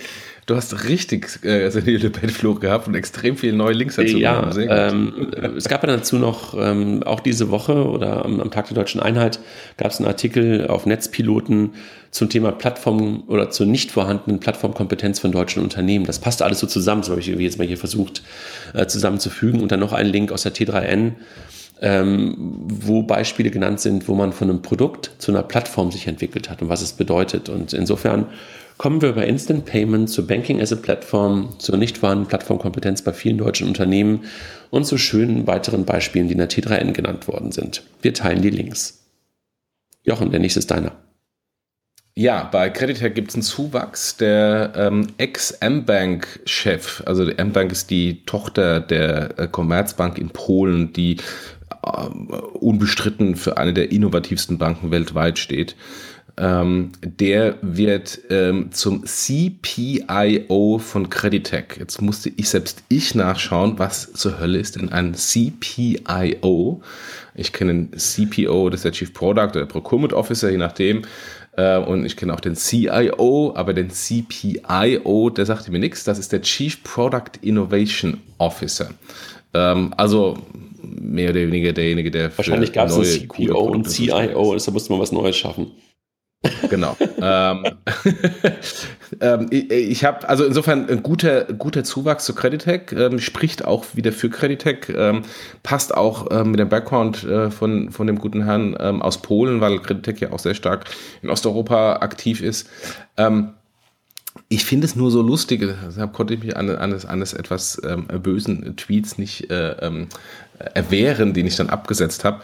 [0.46, 4.18] du hast richtig äh, senile Bettflug gehabt und extrem viele neue Links dazu.
[4.18, 8.68] Ja, ähm, es gab ja dazu noch, ähm, auch diese Woche oder am, am Tag
[8.68, 9.40] der Deutschen Einheit,
[9.76, 11.74] gab es einen Artikel auf Netzpiloten
[12.10, 16.06] zum Thema Plattform oder zur nicht vorhandenen Plattformkompetenz von deutschen Unternehmen.
[16.06, 18.22] Das passt alles so zusammen, das habe ich jetzt mal hier versucht
[18.74, 19.60] äh, zusammenzufügen.
[19.60, 21.12] Und dann noch ein Link aus der T3N
[21.80, 26.48] ähm, wo Beispiele genannt sind, wo man von einem Produkt zu einer Plattform sich entwickelt
[26.48, 27.48] hat und was es bedeutet.
[27.48, 28.26] Und insofern
[28.78, 33.12] kommen wir bei Instant Payment zu Banking as a Platform, zur nicht vorhandenen Plattformkompetenz bei
[33.12, 34.24] vielen deutschen Unternehmen
[34.70, 37.82] und zu schönen weiteren Beispielen, die in der T3N genannt worden sind.
[38.02, 39.02] Wir teilen die Links.
[40.02, 40.92] Jochen, der nächste ist deiner.
[42.18, 44.16] Ja, bei Creditec gibt es einen Zuwachs.
[44.16, 51.18] Der ähm, Ex-M-Bank-Chef, also der M-Bank ist die Tochter der äh, Commerzbank in Polen, die
[51.86, 55.76] unbestritten für eine der innovativsten Banken weltweit steht.
[56.38, 61.78] Ähm, der wird ähm, zum CPIO von Creditec.
[61.78, 66.82] Jetzt musste ich selbst ich nachschauen, was zur Hölle ist denn ein CPIO?
[67.34, 71.02] Ich kenne einen CPO, das ist der Chief Product oder Procurement Officer, je nachdem.
[71.56, 76.04] Äh, und ich kenne auch den CIO, aber den CPIO, der sagte mir nichts.
[76.04, 78.90] Das ist der Chief Product Innovation Officer.
[79.54, 80.36] Ähm, also
[81.00, 85.00] mehr oder weniger derjenige, der Wahrscheinlich gab es ein CPO und CIO, deshalb musste man
[85.00, 85.72] was Neues schaffen.
[86.68, 86.96] Genau.
[87.20, 87.64] ähm,
[89.20, 93.84] ähm, ich, ich habe also insofern ein guter, guter Zuwachs zu Creditec, ähm, spricht auch
[93.94, 95.22] wieder für Creditec, ähm,
[95.62, 99.60] passt auch ähm, mit dem Background äh, von, von dem guten Herrn ähm, aus Polen,
[99.60, 100.84] weil Creditec ja auch sehr stark
[101.22, 102.68] in Osteuropa aktiv ist.
[104.48, 108.76] Ich finde es nur so lustig, deshalb konnte ich mich eines, eines etwas ähm, bösen
[108.76, 109.90] Tweets nicht äh,
[110.74, 112.40] erwehren, den ich dann abgesetzt habe.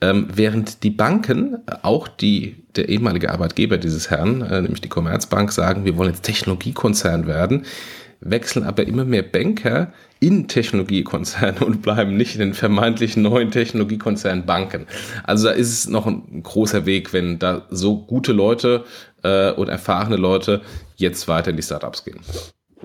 [0.00, 5.52] Ähm, während die Banken, auch die, der ehemalige Arbeitgeber dieses Herrn, äh, nämlich die Commerzbank,
[5.52, 7.64] sagen, wir wollen jetzt Technologiekonzern werden,
[8.20, 14.46] wechseln aber immer mehr Banker in Technologiekonzerne und bleiben nicht in den vermeintlich neuen Technologiekonzernen
[14.46, 14.86] Banken.
[15.24, 18.84] Also da ist es noch ein großer Weg, wenn da so gute Leute
[19.22, 20.62] äh, und erfahrene Leute
[20.96, 22.20] jetzt weiter in die Startups gehen.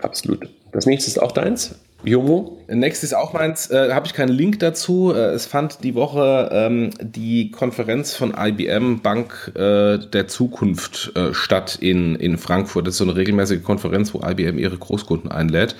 [0.01, 0.47] Absolut.
[0.71, 1.75] Das nächste ist auch deins.
[2.03, 2.57] Jomo?
[2.67, 5.13] Nächstes auch meins, äh, habe ich keinen Link dazu.
[5.13, 11.33] Äh, es fand die Woche ähm, die Konferenz von IBM Bank äh, der Zukunft äh,
[11.33, 12.87] statt in, in Frankfurt.
[12.87, 15.75] Das ist so eine regelmäßige Konferenz, wo IBM ihre Großkunden einlädt.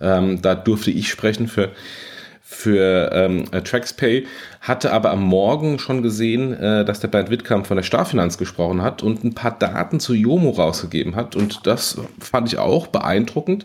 [0.00, 1.70] Ähm, da durfte ich sprechen für
[2.48, 4.24] für ähm, TraxPay,
[4.60, 8.82] hatte aber am Morgen schon gesehen, äh, dass der Bernd Wittkamp von der Starfinanz gesprochen
[8.82, 11.34] hat und ein paar Daten zu Jomo rausgegeben hat.
[11.34, 13.64] Und das fand ich auch beeindruckend.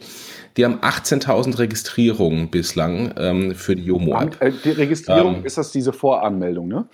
[0.57, 4.41] Die haben 18.000 Registrierungen bislang ähm, für die Jomo-App.
[4.41, 6.87] Äh, die Registrierung ähm, ist das diese Voranmeldung, ne?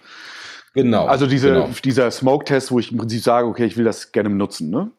[0.73, 1.05] Genau.
[1.05, 1.69] Also diese, genau.
[1.83, 4.91] dieser Smoke-Test, wo ich im Prinzip sage, okay, ich will das gerne benutzen, ne?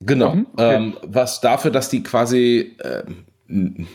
[0.00, 0.34] Genau.
[0.34, 0.74] Mhm, okay.
[0.74, 3.04] ähm, was dafür, dass die quasi äh,
[3.48, 3.86] ein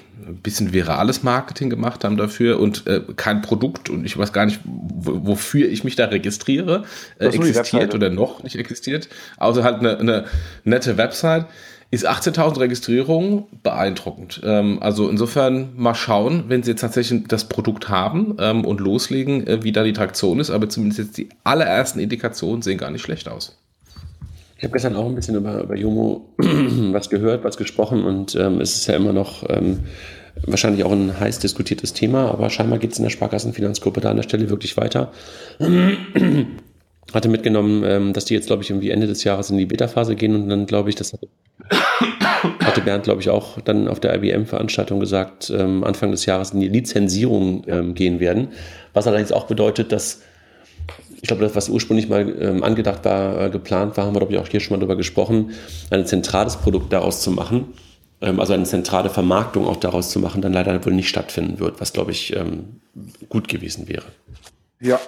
[0.44, 4.60] bisschen virales Marketing gemacht haben dafür und äh, kein Produkt und ich weiß gar nicht,
[4.64, 6.84] wofür ich mich da registriere,
[7.18, 10.26] äh, existiert oder noch nicht existiert, außer halt eine, eine
[10.66, 11.48] nette Website
[11.92, 14.42] ist 18.000 Registrierungen beeindruckend.
[14.44, 19.48] Ähm, also insofern mal schauen, wenn sie jetzt tatsächlich das Produkt haben ähm, und loslegen,
[19.48, 20.52] äh, wie da die Traktion ist.
[20.52, 23.58] Aber zumindest jetzt die allerersten Indikationen sehen gar nicht schlecht aus.
[24.58, 28.60] Ich habe gestern auch ein bisschen über, über Jomo was gehört, was gesprochen und ähm,
[28.60, 29.80] es ist ja immer noch ähm,
[30.46, 34.18] wahrscheinlich auch ein heiß diskutiertes Thema, aber scheinbar geht es in der Sparkassenfinanzgruppe da an
[34.18, 35.14] der Stelle wirklich weiter
[37.14, 40.16] hatte mitgenommen, ähm, dass die jetzt, glaube ich, irgendwie Ende des Jahres in die Beta-Phase
[40.16, 41.28] gehen und dann, glaube ich, das hatte,
[42.64, 46.60] hatte Bernd, glaube ich, auch dann auf der IBM-Veranstaltung gesagt, ähm, Anfang des Jahres in
[46.60, 48.50] die Lizenzierung ähm, gehen werden.
[48.94, 50.22] Was allerdings auch bedeutet, dass
[51.22, 54.34] ich glaube, das, was ursprünglich mal ähm, angedacht war, äh, geplant war, haben wir, glaube
[54.34, 55.52] ich, auch hier schon mal drüber gesprochen,
[55.90, 57.74] ein zentrales Produkt daraus zu machen,
[58.22, 61.82] ähm, also eine zentrale Vermarktung auch daraus zu machen, dann leider wohl nicht stattfinden wird,
[61.82, 62.80] was, glaube ich, ähm,
[63.28, 64.06] gut gewesen wäre.
[64.80, 65.00] Ja,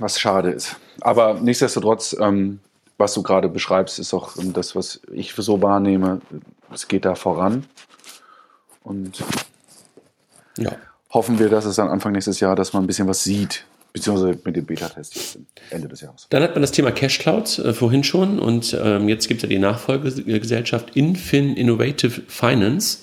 [0.00, 0.76] was schade ist.
[1.00, 2.60] Aber nichtsdestotrotz, ähm,
[2.98, 6.20] was du gerade beschreibst, ist auch ähm, das, was ich so wahrnehme.
[6.72, 7.66] Es geht da voran.
[8.82, 9.22] Und
[10.58, 10.72] ja.
[11.10, 14.38] hoffen wir, dass es dann Anfang nächstes Jahr, dass man ein bisschen was sieht, beziehungsweise
[14.44, 15.38] mit dem Beta-Test
[15.70, 16.26] Ende des Jahres.
[16.30, 19.42] Dann hat man das Thema Cash Cloud äh, vorhin schon und ähm, jetzt gibt es
[19.42, 23.00] ja die Nachfolgegesellschaft Infin Innovative Finance.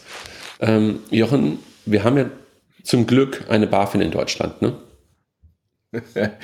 [0.59, 2.25] Ähm, Jochen, wir haben ja
[2.83, 4.73] zum Glück eine BaFin in Deutschland, ne?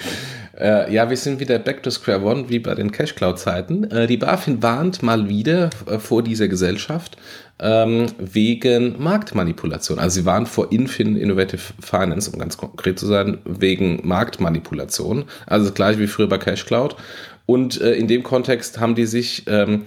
[0.60, 3.86] Äh, ja, wir sind wieder back to square one, wie bei den Cash Cloud Zeiten.
[3.86, 7.18] Äh, die BaFin warnt mal wieder äh, vor dieser Gesellschaft
[7.60, 9.98] ähm, wegen Marktmanipulation.
[9.98, 15.26] Also sie warnt vor Infin Innovative Finance, um ganz konkret zu sein, wegen Marktmanipulation.
[15.48, 16.96] Also das gleiche wie früher bei Cash Cloud.
[17.46, 19.84] Und äh, in dem Kontext haben die sich ähm,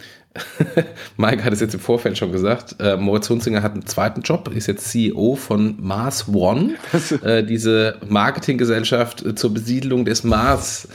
[1.16, 4.50] Mike hat es jetzt im Vorfeld schon gesagt, äh, Moritz Hunzinger hat einen zweiten Job,
[4.54, 6.74] ist jetzt CEO von Mars One,
[7.22, 10.88] äh, diese Marketinggesellschaft äh, zur Besiedlung des Mars.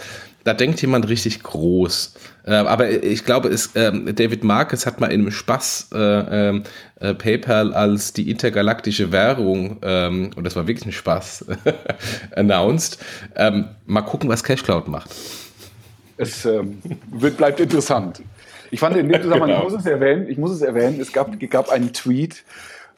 [0.44, 2.16] Da denkt jemand richtig groß.
[2.46, 5.98] Äh, aber ich glaube, es, ähm, David Marcus hat mal in einem Spaß äh,
[6.50, 6.64] ähm,
[7.00, 11.46] äh, PayPal als die intergalaktische Währung, ähm, und das war wirklich ein Spaß,
[12.36, 12.98] announced.
[13.36, 15.12] Ähm, mal gucken, was CashCloud macht.
[16.18, 16.80] Es ähm,
[17.12, 18.22] wird, bleibt interessant.
[18.72, 19.68] Ich fand in dem Zusammenhang, genau.
[19.68, 22.44] ich muss es erwähnen, ich muss es erwähnen, es gab, gab einen Tweet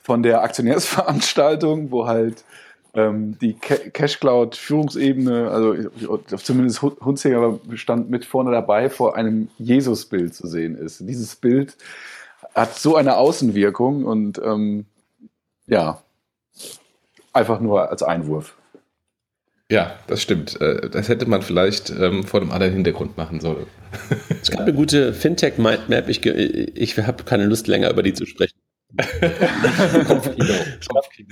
[0.02, 2.44] von der Aktionärsveranstaltung, wo halt
[2.94, 5.76] ähm, die Cash Cloud Führungsebene, also
[6.38, 11.00] zumindest Hunzinger stand mit vorne dabei, vor einem Jesus-Bild zu sehen ist.
[11.02, 11.76] Dieses Bild
[12.54, 14.86] hat so eine Außenwirkung und ähm,
[15.66, 16.02] ja,
[17.32, 18.56] einfach nur als Einwurf.
[19.72, 20.62] Ja, das stimmt.
[20.62, 23.66] Äh, das hätte man vielleicht ähm, vor einem anderen Hintergrund machen sollen.
[24.44, 26.10] Es gab eine gute Fintech-Mindmap.
[26.10, 28.58] Ich, ich habe keine Lust länger über die zu sprechen.
[29.22, 30.88] es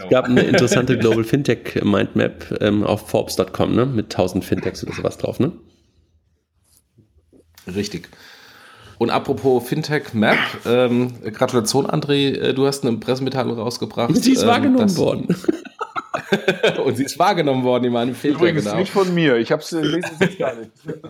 [0.10, 3.86] gab eine interessante Global Fintech Mindmap ähm, auf Forbes.com ne?
[3.86, 5.40] mit 1000 Fintechs oder sowas drauf.
[5.40, 5.52] Ne?
[7.76, 8.10] Richtig.
[8.98, 14.16] Und apropos Fintech Map, ähm, Gratulation, André, äh, du hast eine Pressemitteilung rausgebracht.
[14.16, 15.28] Sie ist ähm, wahrgenommen worden.
[16.86, 18.40] und sie ist wahrgenommen worden in meinem Filter.
[18.40, 18.78] Übrigens genau.
[18.78, 20.72] nicht von mir, ich habe es gar nicht.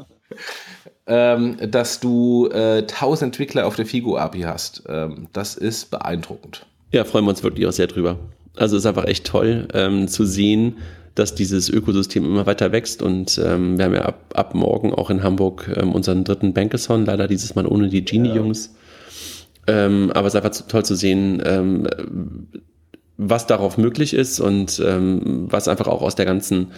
[1.07, 4.83] ähm, dass du äh, 1000 Entwickler auf der Figo API hast.
[4.87, 6.65] Ähm, das ist beeindruckend.
[6.91, 8.19] Ja, freuen wir uns wirklich auch sehr drüber.
[8.55, 10.77] Also es ist einfach echt toll ähm, zu sehen,
[11.15, 15.09] dass dieses Ökosystem immer weiter wächst und ähm, wir haben ja ab, ab morgen auch
[15.09, 18.73] in Hamburg ähm, unseren dritten Bankathon, leider dieses Mal ohne die Genie-Jungs.
[19.67, 19.85] Ja.
[19.85, 21.87] Ähm, aber es ist einfach toll zu sehen, ähm,
[23.17, 26.71] was darauf möglich ist und ähm, was einfach auch aus der ganzen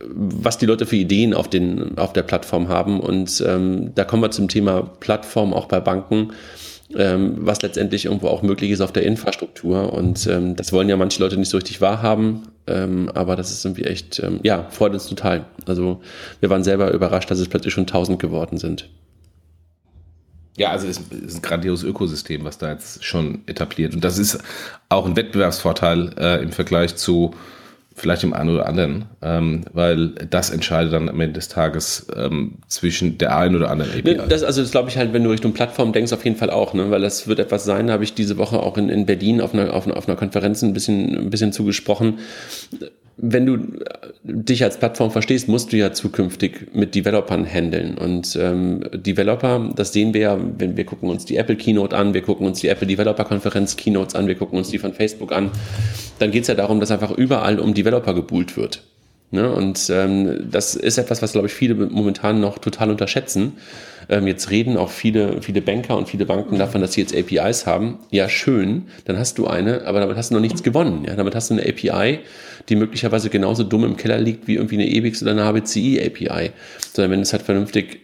[0.00, 3.00] was die Leute für Ideen auf, den, auf der Plattform haben.
[3.00, 6.32] Und ähm, da kommen wir zum Thema Plattform auch bei Banken
[6.96, 9.92] ähm, was letztendlich irgendwo auch möglich ist auf der Infrastruktur.
[9.92, 13.64] Und ähm, das wollen ja manche Leute nicht so richtig wahrhaben, ähm, aber das ist
[13.64, 15.46] irgendwie echt, ähm, ja, freut uns total.
[15.66, 16.00] Also
[16.40, 18.88] wir waren selber überrascht, dass es plötzlich schon 1000 geworden sind.
[20.56, 23.94] Ja, also es ist ein grandioses Ökosystem, was da jetzt schon etabliert.
[23.94, 24.38] Und das ist
[24.88, 27.34] auch ein Wettbewerbsvorteil äh, im Vergleich zu
[27.94, 32.58] vielleicht dem einen oder anderen, ähm, weil das entscheidet dann am Ende des Tages ähm,
[32.66, 34.18] zwischen der einen oder anderen API.
[34.28, 36.74] Das, also das glaube ich halt, wenn du Richtung Plattform denkst, auf jeden Fall auch,
[36.74, 36.90] ne?
[36.90, 39.72] weil das wird etwas sein, habe ich diese Woche auch in, in Berlin auf einer,
[39.72, 42.18] auf, einer, auf einer Konferenz ein bisschen, ein bisschen zugesprochen
[43.16, 43.58] wenn du
[44.24, 47.96] dich als Plattform verstehst, musst du ja zukünftig mit Developern handeln.
[47.96, 52.14] Und ähm, Developer, das sehen wir ja, wenn wir gucken uns die Apple Keynote an,
[52.14, 55.32] wir gucken uns die Apple Developer Konferenz Keynotes an, wir gucken uns die von Facebook
[55.32, 55.50] an,
[56.18, 58.82] dann geht es ja darum, dass einfach überall um Developer gebuhlt wird.
[59.34, 59.52] Ne?
[59.52, 63.54] Und ähm, das ist etwas, was, glaube ich, viele momentan noch total unterschätzen.
[64.08, 67.66] Ähm, jetzt reden auch viele, viele Banker und viele Banken davon, dass sie jetzt APIs
[67.66, 67.98] haben.
[68.10, 71.04] Ja, schön, dann hast du eine, aber damit hast du noch nichts gewonnen.
[71.04, 71.16] Ja?
[71.16, 72.20] Damit hast du eine API,
[72.68, 76.52] die möglicherweise genauso dumm im Keller liegt wie irgendwie eine EBIX oder eine HBCI API.
[76.92, 78.00] Sondern wenn du es halt vernünftig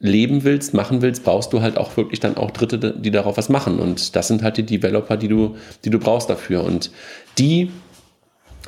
[0.00, 3.48] leben willst, machen willst, brauchst du halt auch wirklich dann auch Dritte, die darauf was
[3.48, 3.78] machen.
[3.78, 6.64] Und das sind halt die Developer, die du, die du brauchst dafür.
[6.64, 6.90] Und
[7.38, 7.70] die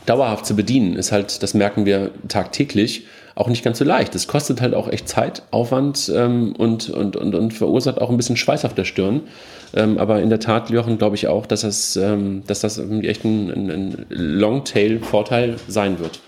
[0.07, 4.15] dauerhaft zu bedienen, ist halt, das merken wir tagtäglich, auch nicht ganz so leicht.
[4.15, 8.17] Es kostet halt auch echt Zeit, Aufwand ähm, und, und, und, und verursacht auch ein
[8.17, 9.23] bisschen Schweiß auf der Stirn.
[9.75, 13.25] Ähm, aber in der Tat, Jochen, glaube ich auch, dass das, ähm, dass das echt
[13.25, 16.21] ein, ein, ein Longtail-Vorteil sein wird.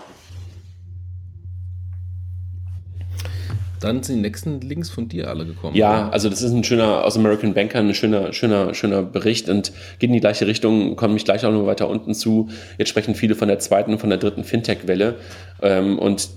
[3.80, 5.76] Dann sind die nächsten Links von dir alle gekommen.
[5.76, 9.72] Ja, also das ist ein schöner aus American Banker, ein schöner, schöner, schöner Bericht und
[9.98, 12.48] geht in die gleiche Richtung, komme ich gleich auch noch weiter unten zu.
[12.78, 15.16] Jetzt sprechen viele von der zweiten und von der dritten Fintech-Welle.
[15.62, 16.28] Ähm, und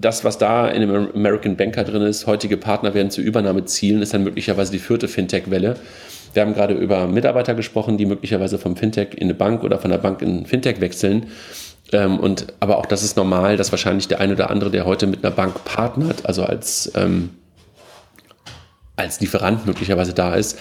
[0.00, 4.02] das, was da in dem American Banker drin ist, heutige Partner werden zur Übernahme zielen,
[4.02, 5.76] ist dann möglicherweise die vierte Fintech-Welle.
[6.32, 9.90] Wir haben gerade über Mitarbeiter gesprochen, die möglicherweise vom Fintech in eine Bank oder von
[9.90, 11.26] der Bank in Fintech wechseln.
[11.92, 15.06] Ähm, und, aber auch das ist normal, dass wahrscheinlich der eine oder andere, der heute
[15.06, 17.30] mit einer Bank partnert, also als, ähm,
[18.96, 20.58] als Lieferant möglicherweise da ist,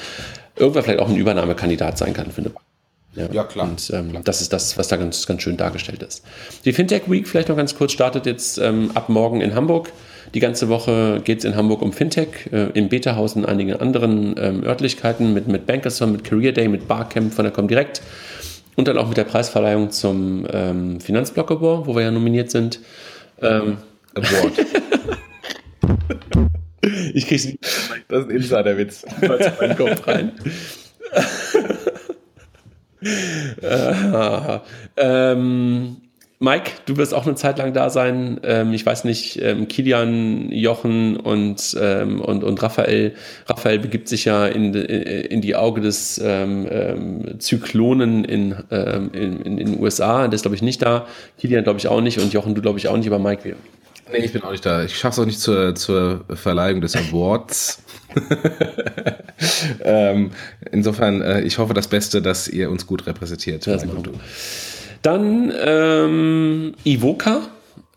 [0.56, 2.66] irgendwann vielleicht auch ein Übernahmekandidat sein kann für eine Bank.
[3.16, 3.68] Ja, ja klar.
[3.68, 4.22] Und ähm, klar.
[4.24, 6.24] das ist das, was da ganz, ganz schön dargestellt ist.
[6.66, 9.92] Die Fintech Week, vielleicht noch ganz kurz, startet jetzt ähm, ab morgen in Hamburg.
[10.36, 14.36] Die ganze Woche geht es in Hamburg um Fintech, äh, im Beta-Haus und einigen anderen
[14.38, 18.02] ähm, Örtlichkeiten mit, mit Bankerson, mit Career Day, mit Barcamp von der Comdirect.
[18.80, 22.80] Und dann auch mit der Preisverleihung zum ähm, Finanzblock Award, wo wir ja nominiert sind.
[23.42, 23.80] Ähm,
[24.16, 24.54] Award.
[27.14, 27.60] ich krieg's nicht.
[28.08, 29.06] Das ist ein Insiderwitz.
[29.60, 30.32] meinen Kopf rein.
[33.62, 34.60] äh,
[34.96, 35.98] ähm,
[36.42, 38.40] Mike, du wirst auch eine Zeit lang da sein.
[38.44, 43.14] Ähm, ich weiß nicht, ähm, Kilian, Jochen und, ähm, und, und Raphael.
[43.46, 49.42] Raphael begibt sich ja in, in die Auge des ähm, ähm, Zyklonen in, ähm, in,
[49.42, 50.30] in, den USA.
[50.30, 51.08] Der ist, glaube ich, nicht da.
[51.38, 52.20] Kilian, glaube ich, auch nicht.
[52.20, 53.08] Und Jochen, du, glaube ich, auch nicht.
[53.08, 53.56] Aber Mike, wir.
[54.10, 54.86] Nee, ich bin auch nicht da.
[54.86, 57.84] Ich schaffe es auch nicht zur, zur Verleihung des Awards.
[60.72, 63.68] insofern, äh, ich hoffe das Beste, dass ihr uns gut repräsentiert.
[63.68, 63.84] Das
[65.02, 67.42] dann ähm, Ivoca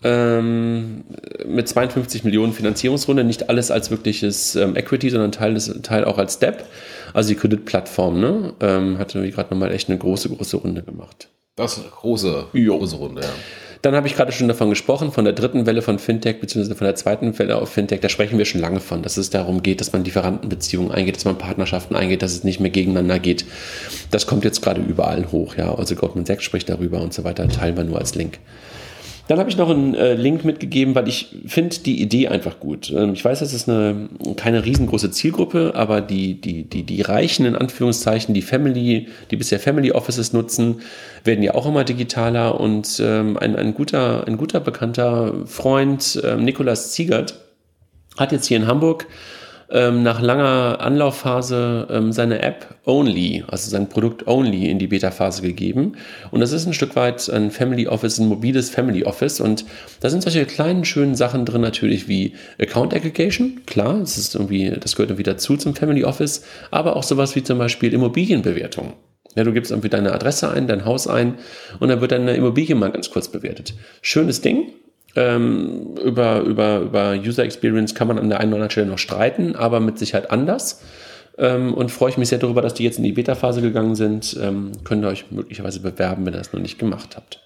[0.05, 1.05] ähm,
[1.47, 6.19] mit 52 Millionen Finanzierungsrunde, nicht alles als wirkliches ähm, Equity, sondern Teil, des, Teil auch
[6.19, 6.67] als Step.
[7.15, 8.55] Also die Kreditplattform, ne?
[8.61, 11.29] Ähm, hat gerade nochmal echt eine große, große Runde gemacht.
[11.57, 13.29] Das ist eine große, große Runde, ja.
[13.83, 16.85] Dann habe ich gerade schon davon gesprochen, von der dritten Welle von Fintech, beziehungsweise von
[16.85, 19.81] der zweiten Welle auf Fintech, da sprechen wir schon lange von, dass es darum geht,
[19.81, 23.45] dass man Lieferantenbeziehungen eingeht, dass man Partnerschaften eingeht, dass es nicht mehr gegeneinander geht.
[24.13, 25.75] Das kommt jetzt gerade überall hoch, ja.
[25.75, 28.39] Also Goldman Sachs spricht darüber und so weiter, teilen wir nur als Link.
[29.33, 32.93] Dann habe ich noch einen äh, Link mitgegeben, weil ich finde die Idee einfach gut.
[32.95, 37.47] Ähm, ich weiß, das ist eine, keine riesengroße Zielgruppe, aber die, die, die, die Reichen,
[37.47, 40.83] in Anführungszeichen, die Family, die bisher Family Offices nutzen,
[41.25, 46.37] werden ja auch immer digitaler und ähm, ein, ein, guter, ein guter bekannter Freund, äh,
[46.37, 47.41] Nikolas Ziegert,
[48.19, 49.07] hat jetzt hier in Hamburg
[49.73, 55.43] ähm, nach langer Anlaufphase ähm, seine App Only, also sein Produkt Only in die Beta-Phase
[55.43, 55.97] gegeben.
[56.31, 59.41] Und das ist ein Stück weit ein Family Office, ein mobiles Family Office.
[59.41, 59.65] Und
[60.01, 63.63] da sind solche kleinen, schönen Sachen drin, natürlich wie Account Aggregation.
[63.67, 66.45] Klar, das ist irgendwie, das gehört irgendwie dazu zum Family Office.
[66.71, 68.93] Aber auch sowas wie zum Beispiel Immobilienbewertung.
[69.35, 71.37] Ja, du gibst irgendwie deine Adresse ein, dein Haus ein
[71.81, 73.73] und dann wird deine Immobilie mal ganz kurz bewertet.
[74.03, 74.75] Schönes Ding,
[75.15, 78.99] ähm, über, über, über User Experience kann man an der einen oder anderen Stelle noch
[78.99, 80.83] streiten, aber mit Sicherheit anders.
[81.39, 84.37] Ähm, und freue ich mich sehr darüber, dass die jetzt in die Beta-Phase gegangen sind.
[84.41, 87.41] Ähm, könnt ihr euch möglicherweise bewerben, wenn ihr das noch nicht gemacht habt.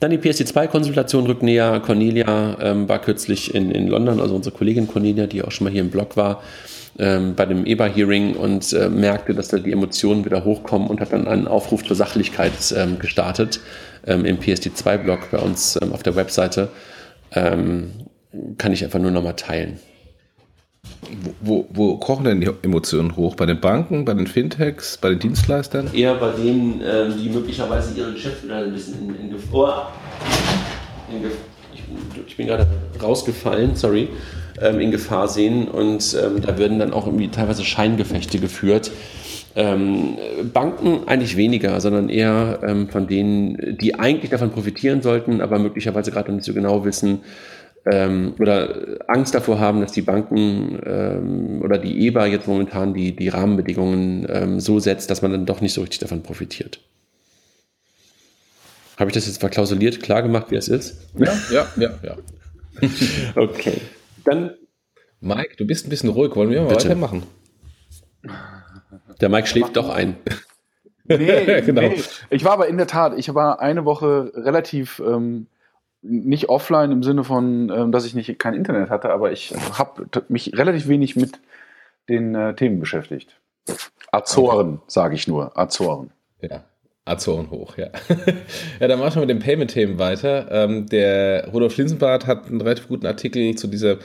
[0.00, 1.80] Dann die PSD2-Konsultation rückt näher.
[1.84, 5.72] Cornelia ähm, war kürzlich in, in London, also unsere Kollegin Cornelia, die auch schon mal
[5.72, 6.42] hier im Blog war,
[7.00, 11.12] ähm, bei dem EBA-Hearing und äh, merkte, dass da die Emotionen wieder hochkommen und hat
[11.12, 13.60] dann einen Aufruf zur Sachlichkeit ähm, gestartet
[14.06, 16.68] ähm, im PSD2-Blog bei uns ähm, auf der Webseite.
[17.32, 17.92] Ähm,
[18.58, 19.78] kann ich einfach nur nochmal teilen.
[21.22, 23.34] Wo, wo, wo, kochen denn die Emotionen hoch?
[23.34, 25.92] Bei den Banken, bei den Fintechs, bei den Dienstleistern?
[25.92, 29.92] Eher bei denen, ähm, die möglicherweise ihre Geschäftsmodelle ein bisschen in, in Gefahr.
[31.12, 31.32] In Gef
[31.74, 31.82] ich,
[32.26, 32.66] ich, bin gerade
[33.02, 34.08] rausgefallen, sorry.
[34.60, 38.90] Ähm, in Gefahr sehen und ähm, da werden dann auch irgendwie teilweise Scheingefechte geführt
[39.58, 40.16] ähm,
[40.54, 46.12] Banken eigentlich weniger, sondern eher ähm, von denen, die eigentlich davon profitieren sollten, aber möglicherweise
[46.12, 47.22] gerade noch nicht so genau wissen
[47.84, 53.16] ähm, oder Angst davor haben, dass die Banken ähm, oder die EBA jetzt momentan die,
[53.16, 56.78] die Rahmenbedingungen ähm, so setzt, dass man dann doch nicht so richtig davon profitiert.
[58.96, 61.08] Habe ich das jetzt verklausuliert, klar gemacht, wie es ist?
[61.18, 62.16] Ja, ja, ja, ja.
[63.34, 63.80] okay.
[64.24, 64.54] Dann.
[65.20, 66.36] Mike, du bist ein bisschen ruhig.
[66.36, 66.84] Wollen wir mal Bitte.
[66.84, 67.24] weitermachen?
[69.20, 70.16] Der Mike schläft doch ein.
[71.04, 71.82] Nee, genau.
[71.82, 72.02] Nee.
[72.30, 75.46] Ich war aber in der Tat, ich war eine Woche relativ ähm,
[76.02, 80.06] nicht offline im Sinne von, ähm, dass ich nicht kein Internet hatte, aber ich habe
[80.28, 81.40] mich relativ wenig mit
[82.08, 83.40] den äh, Themen beschäftigt.
[84.12, 84.84] Azoren, okay.
[84.86, 85.58] sage ich nur.
[85.58, 86.10] Azoren.
[86.40, 86.64] Ja.
[87.04, 87.88] Azoren hoch, ja.
[88.80, 90.48] ja, dann machen wir mit den Payment-Themen weiter.
[90.50, 93.96] Ähm, der Rudolf Linsenbart hat einen relativ guten Artikel zu dieser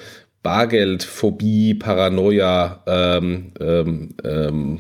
[0.44, 4.80] Bargeldphobie, Paranoia ähm, ähm, ähm,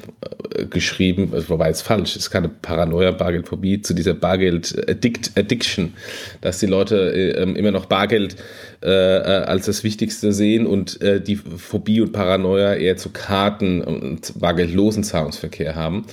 [0.69, 5.93] geschrieben, wobei es falsch ist, keine Paranoia, Bargeldphobie, zu dieser Bargeld-Addiction,
[6.41, 8.35] dass die Leute äh, immer noch Bargeld
[8.83, 13.81] äh, äh, als das Wichtigste sehen und äh, die Phobie und Paranoia eher zu Karten
[13.81, 16.05] und bargeldlosen Zahlungsverkehr haben.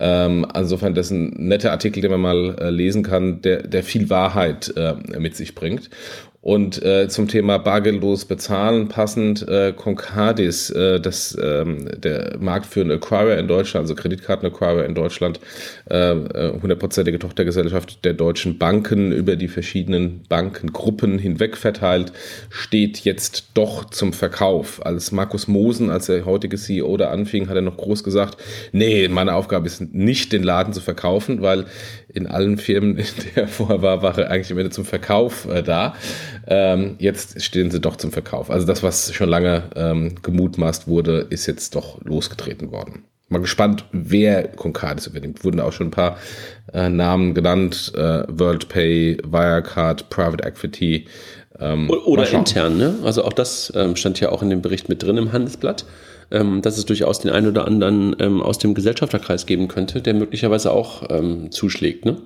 [0.00, 3.82] Ähm, insofern das ist ein netter Artikel, den man mal äh, lesen kann, der, der
[3.82, 5.90] viel Wahrheit äh, mit sich bringt.
[6.44, 13.38] Und äh, zum Thema bargeldlos bezahlen passend äh, Concardis, äh, das ähm, der marktführende Acquirer
[13.38, 15.40] in Deutschland, also Kreditkarten-Acquirer in Deutschland,
[15.90, 22.12] äh, äh, hundertprozentige äh, Tochtergesellschaft der deutschen Banken über die verschiedenen Bankengruppen hinweg verteilt,
[22.50, 24.84] steht jetzt doch zum Verkauf.
[24.84, 28.36] Als Markus Mosen, als der heutige CEO da anfing, hat er noch groß gesagt,
[28.70, 31.64] nee, meine Aufgabe ist nicht, den Laden zu verkaufen, weil
[32.12, 35.62] in allen Firmen, in der er vorher war, war er eigentlich immer zum Verkauf äh,
[35.62, 35.94] da.
[36.46, 38.50] Ähm, jetzt stehen sie doch zum Verkauf.
[38.50, 43.04] Also das, was schon lange ähm, gemutmaßt wurde, ist jetzt doch losgetreten worden.
[43.28, 45.44] Mal gespannt, wer Concardis übernimmt.
[45.44, 46.18] Wurden auch schon ein paar
[46.72, 47.92] äh, Namen genannt.
[47.96, 51.06] Äh, WorldPay, Wirecard, Private Equity.
[51.58, 52.96] Ähm, oder intern, ne?
[53.02, 55.86] Also auch das ähm, stand ja auch in dem Bericht mit drin im Handelsblatt,
[56.30, 60.14] ähm, dass es durchaus den einen oder anderen ähm, aus dem Gesellschafterkreis geben könnte, der
[60.14, 62.18] möglicherweise auch ähm, zuschlägt, ne?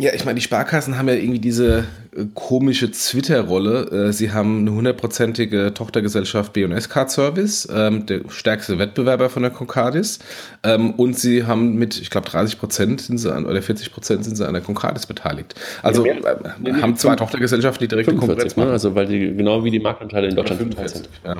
[0.00, 1.84] Ja, ich meine, die Sparkassen haben ja irgendwie diese
[2.16, 4.08] äh, komische Twitter-Rolle.
[4.08, 9.52] Äh, sie haben eine hundertprozentige Tochtergesellschaft B&S Card Service, ähm, der stärkste Wettbewerber von der
[9.52, 10.18] Concardis.
[10.64, 14.24] Ähm, und sie haben mit, ich glaube, 30 Prozent sind sie an, oder 40 Prozent
[14.24, 15.54] sind sie an der Concardis beteiligt.
[15.82, 18.68] Also ja, äh, haben zwei Tochtergesellschaften, die direkt 45, Konkurrenz machen.
[18.68, 18.72] Ne?
[18.72, 21.08] Also weil die genau wie die Marktanteile in Deutschland 45, sind.
[21.24, 21.36] Ja.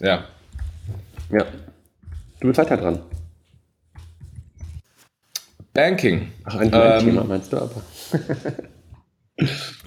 [0.00, 0.24] ja.
[1.30, 1.46] Ja.
[2.40, 2.98] Du bist weiter dran.
[5.74, 6.32] Banking.
[6.44, 7.82] Ach, ein ähm, Thema meinst du aber.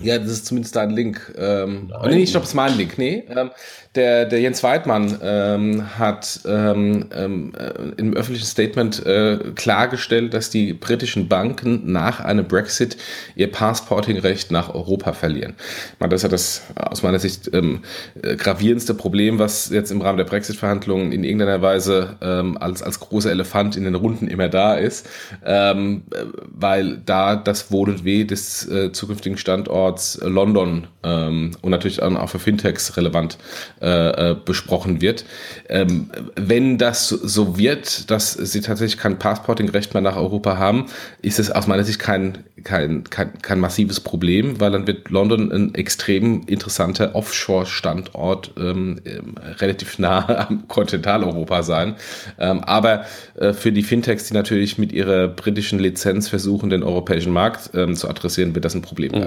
[0.02, 1.34] Ja, das ist zumindest dein Link.
[1.38, 2.98] Ähm, nee, ich glaube, es ist mein Link.
[2.98, 3.50] Nee, ähm,
[3.95, 10.50] der, der Jens Weidmann ähm, hat ähm, ähm, äh, im öffentlichen Statement äh, klargestellt, dass
[10.50, 12.98] die britischen Banken nach einem Brexit
[13.36, 15.56] ihr Passporting-Recht nach Europa verlieren.
[15.93, 17.84] Ich meine, das ist ja das aus meiner Sicht ähm,
[18.22, 23.00] äh, gravierendste Problem, was jetzt im Rahmen der Brexit-Verhandlungen in irgendeiner Weise ähm, als, als
[23.00, 25.10] großer Elefant in den Runden immer da ist,
[25.45, 26.04] ähm,
[26.43, 32.02] weil da das Wohl und Weh des äh, zukünftigen Standorts Standorts London ähm, und natürlich
[32.02, 33.38] auch für Fintechs relevant
[33.82, 35.26] äh, äh, besprochen wird.
[35.70, 40.86] Ähm, wenn das so wird, dass sie tatsächlich kein Passporting-Recht mehr nach Europa haben,
[41.22, 45.52] ist es aus meiner Sicht kein, kein, kein, kein massives Problem, weil dann wird London
[45.52, 51.96] ein extrem interessanter Offshore-Standort ähm, ähm relativ nah am Kontinentaleuropa sein.
[52.40, 57.34] Ähm, aber äh, für die Fintechs, die natürlich mit ihrer britischen Lizenz versuchen, den europäischen
[57.34, 59.26] Markt ähm, zu adressieren, wird das ein Problem werden.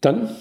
[0.00, 0.36] Dann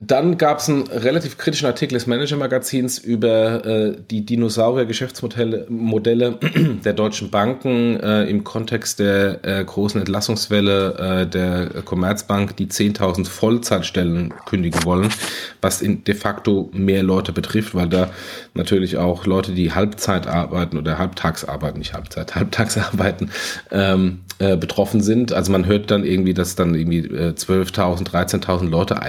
[0.00, 6.38] dann gab es einen relativ kritischen Artikel des Manager-Magazins über äh, die Dinosaurier-Geschäftsmodelle Modelle
[6.84, 13.26] der deutschen Banken äh, im Kontext der äh, großen Entlassungswelle äh, der Commerzbank, die 10.000
[13.26, 15.10] Vollzeitstellen kündigen wollen,
[15.60, 18.10] was de facto mehr Leute betrifft, weil da
[18.54, 23.30] natürlich auch Leute, die Halbzeit arbeiten oder halbtags arbeiten, nicht Halbzeit, halbtags arbeiten,
[23.70, 25.32] ähm, äh, betroffen sind.
[25.32, 29.00] Also man hört dann irgendwie, dass dann irgendwie äh, 12.000, 13.000 Leute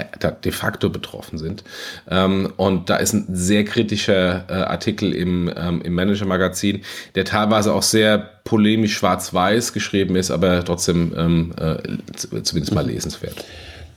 [0.43, 1.63] de facto betroffen sind.
[2.09, 6.81] Ähm, und da ist ein sehr kritischer äh, Artikel im, ähm, im Manager-Magazin,
[7.15, 13.45] der teilweise auch sehr polemisch schwarz-weiß geschrieben ist, aber trotzdem ähm, äh, zumindest mal lesenswert.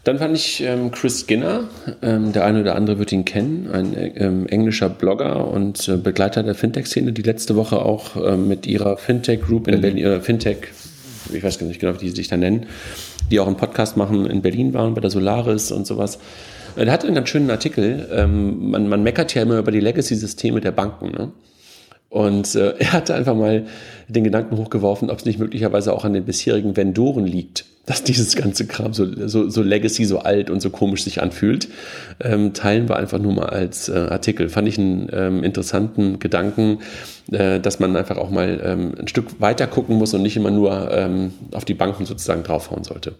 [0.09, 1.65] Dann fand ich ähm, Chris Skinner,
[2.01, 6.43] ähm, der eine oder andere wird ihn kennen, ein ähm, englischer Blogger und äh, Begleiter
[6.43, 10.69] der Fintech-Szene, die letzte Woche auch äh, mit ihrer Fintech-Group in Berlin, äh, Fintech,
[11.31, 12.65] ich weiß gar nicht genau, wie die sich da nennen,
[13.31, 16.19] die auch einen Podcast machen, in Berlin waren, bei der Solaris und sowas.
[16.79, 18.09] Er hat einen ganz schönen Artikel.
[18.13, 21.11] Ähm, man, man meckert ja immer über die Legacy-Systeme der Banken.
[21.11, 21.33] Ne?
[22.09, 23.67] Und äh, er hatte einfach mal
[24.09, 28.37] den Gedanken hochgeworfen, ob es nicht möglicherweise auch an den bisherigen Vendoren liegt, dass dieses
[28.37, 31.69] ganze Kram so, so, so Legacy, so alt und so komisch sich anfühlt.
[32.21, 34.49] Ähm, teilen wir einfach nur mal als äh, Artikel.
[34.49, 36.79] Fand ich einen ähm, interessanten Gedanken,
[37.33, 40.51] äh, dass man einfach auch mal ähm, ein Stück weiter gucken muss und nicht immer
[40.51, 43.15] nur ähm, auf die Banken sozusagen draufhauen sollte.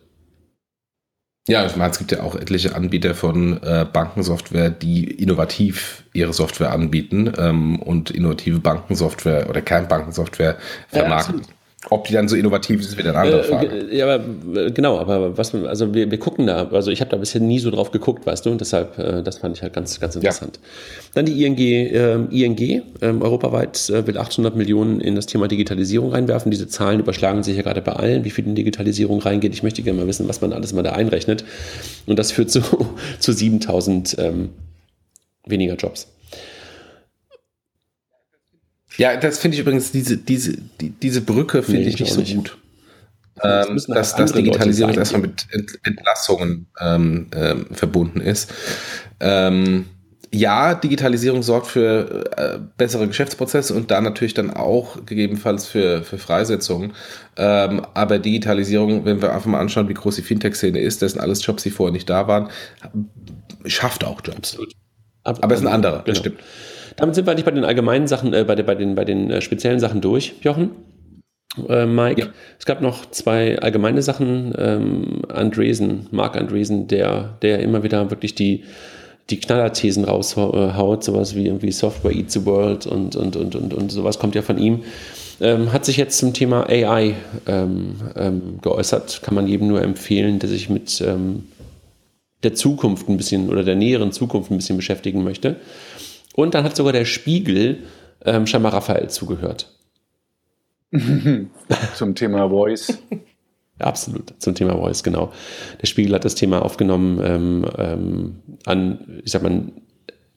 [1.49, 6.35] Ja, ich meine, es gibt ja auch etliche Anbieter von äh, Bankensoftware, die innovativ ihre
[6.35, 11.41] Software anbieten ähm, und innovative Bankensoftware oder Kernbankensoftware vermarkten.
[11.41, 11.47] Ja,
[11.91, 13.87] ob die dann so innovativ ist, wird eine andere äh, Frage.
[13.93, 14.25] ja, aber
[14.61, 17.61] äh, genau, aber was, also wir, wir gucken da, also ich habe da bisher nie
[17.61, 20.59] so drauf geguckt, weißt du, und deshalb, äh, das fand ich halt ganz, ganz interessant.
[20.61, 20.69] Ja.
[21.15, 26.11] Dann die ING, äh, ING ähm, europaweit äh, will 800 Millionen in das Thema Digitalisierung
[26.11, 26.51] reinwerfen.
[26.51, 29.55] Diese Zahlen überschlagen sich ja gerade bei allen, wie viel in Digitalisierung reingeht.
[29.55, 31.45] Ich möchte gerne mal wissen, was man alles mal da einrechnet.
[32.07, 32.61] Und das führt zu,
[33.21, 34.49] zu 7000 ähm,
[35.47, 36.09] weniger Jobs.
[38.99, 42.21] Ja, das finde ich übrigens, diese, diese, die, diese Brücke finde nee, ich nicht so
[42.21, 42.37] nicht.
[42.37, 42.59] gut.
[43.43, 45.47] Ähm, dass, dass Digitalisierung erstmal mit
[45.85, 48.53] Entlassungen ähm, ähm, verbunden ist.
[49.21, 49.87] Ähm,
[50.33, 56.19] ja, Digitalisierung sorgt für äh, bessere Geschäftsprozesse und da natürlich dann auch gegebenenfalls für, für
[56.19, 56.93] Freisetzungen.
[57.37, 61.21] Ähm, aber Digitalisierung, wenn wir einfach mal anschauen, wie groß die Fintech-Szene ist, das sind
[61.21, 62.49] alles Jobs, die vorher nicht da waren,
[63.65, 64.37] schafft auch Jobs.
[64.37, 64.73] Absolut.
[65.25, 66.07] Ab, aber es ist ein anderer, genau.
[66.07, 66.41] das stimmt.
[66.99, 69.31] Damit sind wir eigentlich bei den allgemeinen Sachen, äh, bei, den, bei den, bei den
[69.31, 70.71] äh, speziellen Sachen durch, Jochen.
[71.69, 72.27] Äh, Mike, ja.
[72.59, 74.53] es gab noch zwei allgemeine Sachen.
[74.59, 78.65] Ähm, Andresen, Mark Andresen, der, der immer wieder wirklich die,
[79.31, 83.93] die Knallerthesen raushaut, sowas wie irgendwie Software Eats the World und, und, und, und, und
[83.93, 84.83] sowas kommt ja von ihm.
[85.41, 87.15] Ähm, hat sich jetzt zum Thema AI
[87.47, 89.23] ähm, ähm, geäußert.
[89.23, 91.45] Kann man jedem nur empfehlen, der sich mit ähm,
[92.43, 95.57] der Zukunft ein bisschen oder der näheren Zukunft ein bisschen beschäftigen möchte.
[96.39, 97.79] Und dann hat sogar der Spiegel
[98.25, 99.77] ähm, scheinbar Raphael zugehört.
[101.97, 102.97] zum Thema Voice.
[103.81, 105.33] Absolut, zum Thema Voice, genau.
[105.83, 108.37] Der Spiegel hat das Thema aufgenommen, ähm, ähm,
[108.67, 109.63] an, ich sag mal,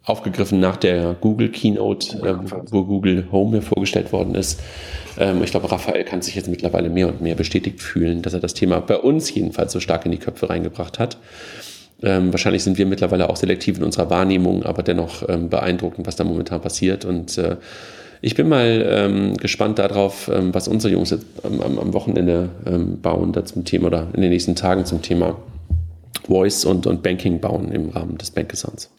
[0.03, 2.33] aufgegriffen nach der Google Keynote, äh,
[2.71, 4.59] wo Google Home mir vorgestellt worden ist.
[5.19, 8.39] Ähm, ich glaube, Raphael kann sich jetzt mittlerweile mehr und mehr bestätigt fühlen, dass er
[8.39, 11.19] das Thema bei uns jedenfalls so stark in die Köpfe reingebracht hat.
[12.03, 16.15] Ähm, wahrscheinlich sind wir mittlerweile auch selektiv in unserer Wahrnehmung, aber dennoch ähm, beeindruckend, was
[16.15, 17.05] da momentan passiert.
[17.05, 17.57] Und äh,
[18.21, 23.01] ich bin mal ähm, gespannt darauf, ähm, was unsere Jungs jetzt am, am Wochenende ähm,
[23.01, 25.37] bauen da zum Thema oder in den nächsten Tagen zum Thema
[26.27, 28.89] Voice und, und Banking bauen im Rahmen des Bankathons.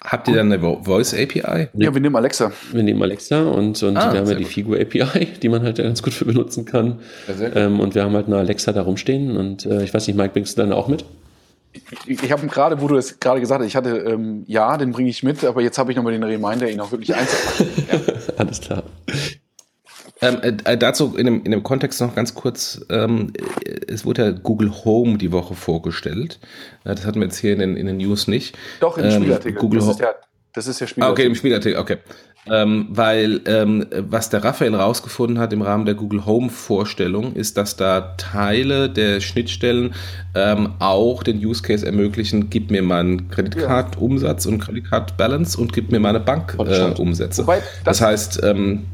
[0.00, 1.68] Habt ihr dann eine Voice API?
[1.74, 2.52] Ja, wir nehmen Alexa.
[2.72, 5.78] Wir nehmen Alexa und, und ah, wir haben ja die Figur API, die man halt
[5.78, 7.00] ganz gut für benutzen kann.
[7.54, 9.36] Ähm, und wir haben halt eine Alexa da rumstehen.
[9.36, 11.04] Und äh, ich weiß nicht, Mike, bringst du deine auch mit?
[12.06, 14.92] Ich, ich habe gerade, wo du es gerade gesagt hast, ich hatte, ähm, ja, den
[14.92, 17.84] bringe ich mit, aber jetzt habe ich nochmal den Reminder, ihn auch wirklich einzupacken.
[18.28, 18.34] ja.
[18.36, 18.82] Alles klar.
[20.20, 23.32] Ähm, äh, dazu in dem, in dem Kontext noch ganz kurz, ähm,
[23.86, 26.40] es wurde ja Google Home die Woche vorgestellt.
[26.84, 28.58] Äh, das hatten wir jetzt hier in den, in den News nicht.
[28.80, 29.60] Doch, im ähm, Spielartikel.
[29.60, 30.16] Google das, ist der,
[30.54, 31.08] das ist der Spielartikel.
[31.08, 31.98] Ah, okay, im Spielartikel, okay.
[32.46, 37.56] Ähm, weil ähm, was der Raphael rausgefunden hat im Rahmen der Google Home Vorstellung, ist,
[37.56, 39.94] dass da Teile der Schnittstellen
[40.34, 46.00] ähm, auch den Use Case ermöglichen, gib mir meinen Kreditkart-Umsatz und Kreditkart-Balance und gib mir
[46.00, 47.42] meine Bank-Umsätze.
[47.42, 48.86] Äh, das, das heißt, ähm,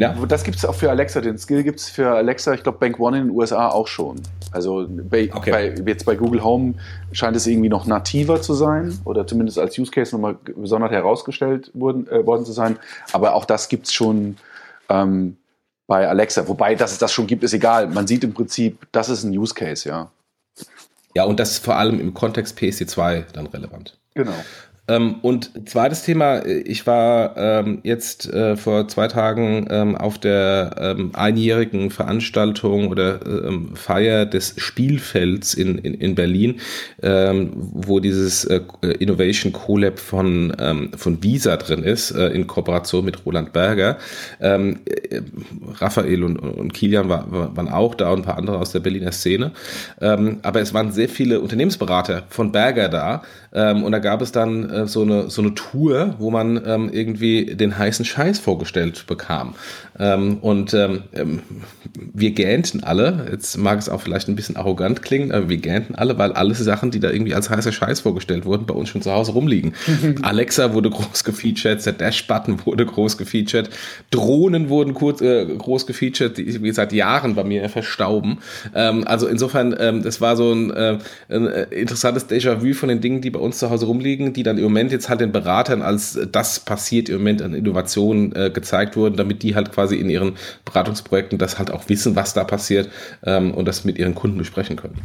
[0.00, 0.16] ja.
[0.26, 1.20] Das gibt es auch für Alexa.
[1.20, 4.20] Den Skill gibt es für Alexa, ich glaube, Bank One in den USA auch schon.
[4.50, 5.50] Also bei, okay.
[5.50, 6.74] bei, jetzt bei Google Home
[7.12, 11.70] scheint es irgendwie noch nativer zu sein oder zumindest als Use Case nochmal besonders herausgestellt
[11.74, 12.78] worden, äh, worden zu sein.
[13.12, 14.36] Aber auch das gibt es schon
[14.88, 15.36] ähm,
[15.86, 16.48] bei Alexa.
[16.48, 17.86] Wobei, dass es das schon gibt, ist egal.
[17.88, 20.10] Man sieht im Prinzip, das ist ein Use Case, ja.
[21.14, 23.98] Ja, und das ist vor allem im Kontext PSD2 dann relevant.
[24.14, 24.32] Genau.
[24.90, 30.96] Ähm, und zweites Thema, ich war ähm, jetzt äh, vor zwei Tagen ähm, auf der
[31.12, 36.60] einjährigen Veranstaltung oder ähm, Feier des Spielfelds in, in, in Berlin,
[37.02, 38.60] wo dieses äh,
[38.98, 40.52] Innovation Collab von,
[40.96, 43.98] von Visa drin ist, äh, in Kooperation mit Roland Berger.
[44.40, 44.72] äh,
[45.78, 49.12] Raphael und, und Kilian war, waren auch da und ein paar andere aus der Berliner
[49.12, 49.52] Szene.
[50.00, 53.22] aber es waren sehr viele Unternehmensberater von Berger da,
[53.52, 56.90] ähm, und da gab es dann äh, so, eine, so eine Tour, wo man ähm,
[56.92, 59.54] irgendwie den heißen Scheiß vorgestellt bekam.
[59.98, 61.40] Ähm, und ähm, ähm,
[61.94, 65.94] wir gähnten alle, jetzt mag es auch vielleicht ein bisschen arrogant klingen, aber wir gähnten
[65.94, 69.02] alle, weil alle Sachen, die da irgendwie als heißer Scheiß vorgestellt wurden, bei uns schon
[69.02, 69.74] zu Hause rumliegen.
[70.22, 73.70] Alexa wurde groß gefeatured, der Dash-Button wurde groß gefeatured,
[74.10, 78.38] Drohnen wurden kurz, äh, groß gefeatured, die seit Jahren bei mir verstauben.
[78.74, 79.70] Ähm, also insofern,
[80.02, 80.98] das war so ein, äh,
[81.28, 84.58] ein äh, interessantes Déjà-vu von den Dingen, die bei uns zu Hause rumliegen, die dann
[84.58, 88.96] im Moment jetzt halt den Beratern als das passiert im Moment an Innovationen äh, gezeigt
[88.96, 92.88] wurden, damit die halt quasi in ihren Beratungsprojekten das halt auch wissen, was da passiert
[93.24, 94.98] ähm, und das mit ihren Kunden besprechen können.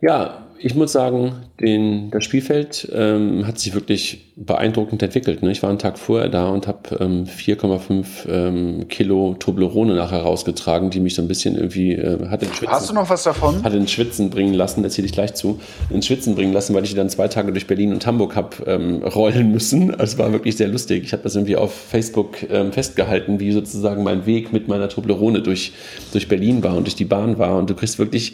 [0.00, 5.42] Ja, ich muss sagen, den, das Spielfeld ähm, hat sich wirklich beeindruckend entwickelt.
[5.42, 5.52] Ne?
[5.52, 10.88] Ich war einen Tag vorher da und habe ähm, 4,5 ähm, Kilo Toblerone nachher rausgetragen,
[10.88, 13.62] die mich so ein bisschen irgendwie äh, hat in Schwitzen, Hast du noch was davon?
[13.62, 15.60] Hat in Schwitzen bringen lassen, erzähle ich gleich zu,
[15.90, 18.64] in Schwitzen bringen lassen, weil ich die dann zwei Tage durch Berlin und Hamburg habe
[18.66, 19.92] ähm, rollen müssen.
[19.92, 21.04] Es war wirklich sehr lustig.
[21.04, 25.42] Ich habe das irgendwie auf Facebook ähm, festgehalten, wie sozusagen mein Weg mit meiner Toblerone
[25.42, 25.74] durch,
[26.12, 27.58] durch Berlin war und durch die Bahn war.
[27.58, 28.32] Und du kriegst wirklich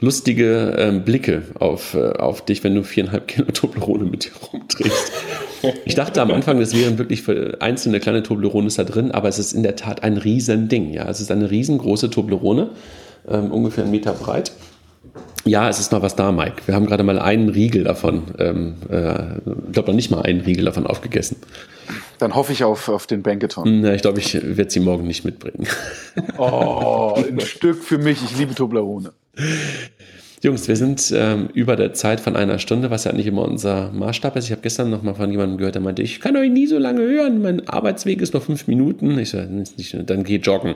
[0.00, 5.12] lustige ähm, Blicke auf, äh, auf dich, wenn du viereinhalb Kilo Toblerone mit dir rumträgst.
[5.84, 7.24] Ich dachte am Anfang, das wären wirklich
[7.60, 10.92] einzelne kleine Toblerones da drin, aber es ist in der Tat ein Riesending.
[10.92, 12.70] Ja, es ist eine riesengroße Toblerone,
[13.28, 14.52] ähm, ungefähr einen Meter breit.
[15.46, 16.62] Ja, es ist noch was da, Mike.
[16.66, 19.36] Wir haben gerade mal einen Riegel davon, ähm, äh,
[19.66, 21.36] ich glaube noch nicht mal einen Riegel davon aufgegessen.
[22.18, 23.82] Dann hoffe ich auf, auf den Banketon.
[23.82, 25.66] Na, ich glaube, ich werde sie morgen nicht mitbringen.
[26.38, 28.22] Oh, ein Stück für mich.
[28.22, 29.12] Ich liebe Toblerone.
[30.44, 33.90] Jungs, wir sind ähm, über der Zeit von einer Stunde, was ja nicht immer unser
[33.92, 34.44] Maßstab ist.
[34.44, 36.76] Ich habe gestern noch mal von jemandem gehört, der meinte, ich kann euch nie so
[36.76, 39.18] lange hören, mein Arbeitsweg ist noch fünf Minuten.
[39.18, 40.74] Ich so, nicht, dann geh joggen.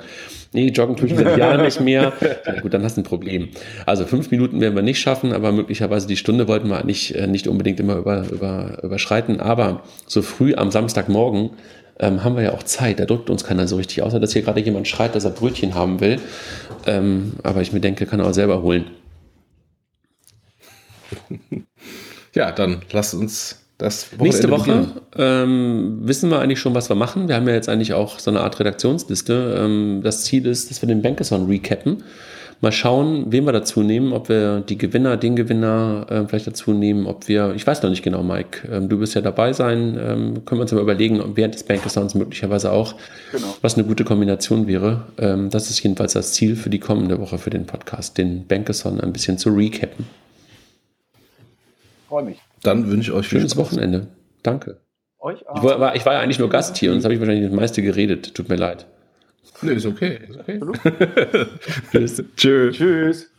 [0.55, 2.15] Nee, joggen tue ich seit Jahren nicht mehr.
[2.47, 3.51] Ja, gut, dann hast du ein Problem.
[3.85, 7.27] Also fünf Minuten werden wir nicht schaffen, aber möglicherweise die Stunde wollten wir nicht, äh,
[7.27, 9.39] nicht unbedingt immer über, über, überschreiten.
[9.39, 11.51] Aber so früh am Samstagmorgen
[11.99, 13.01] ähm, haben wir ja auch Zeit.
[13.01, 15.75] Da drückt uns keiner so richtig, außer dass hier gerade jemand schreit, dass er Brötchen
[15.75, 16.21] haben will.
[16.87, 18.87] Ähm, aber ich mir denke, kann er auch selber holen.
[22.35, 24.87] Ja, dann lasst uns das Wochenende Nächste Woche
[25.17, 27.29] ähm, wissen wir eigentlich schon, was wir machen.
[27.29, 29.57] Wir haben ja jetzt eigentlich auch so eine Art Redaktionsliste.
[29.59, 32.03] Ähm, das Ziel ist, dass wir den Bankathon recappen.
[32.61, 36.73] Mal schauen, wen wir dazu nehmen, ob wir die Gewinner, den Gewinner äh, vielleicht dazu
[36.73, 39.97] nehmen, ob wir, ich weiß noch nicht genau, Mike, ähm, du wirst ja dabei sein,
[39.97, 42.97] ähm, können wir uns mal überlegen, während des Bankathons möglicherweise auch,
[43.31, 43.47] genau.
[43.63, 45.05] was eine gute Kombination wäre.
[45.19, 49.01] Ähm, das ist jedenfalls das Ziel für die kommende Woche für den Podcast, den Bankathon
[49.01, 50.07] ein bisschen zu recappen.
[52.09, 52.39] Freue mich.
[52.65, 54.09] Dann wünsche ich euch schönes Wochenende.
[54.43, 54.79] Danke.
[55.21, 55.57] Euch auch.
[55.57, 57.55] Ich war, ich war ja eigentlich nur Gast hier und jetzt habe ich wahrscheinlich das
[57.55, 58.35] meiste geredet.
[58.35, 58.87] Tut mir leid.
[59.63, 60.21] Nee, ist okay.
[60.29, 60.61] Ist okay.
[62.37, 62.77] Tschüss.
[62.77, 63.31] Tschüss.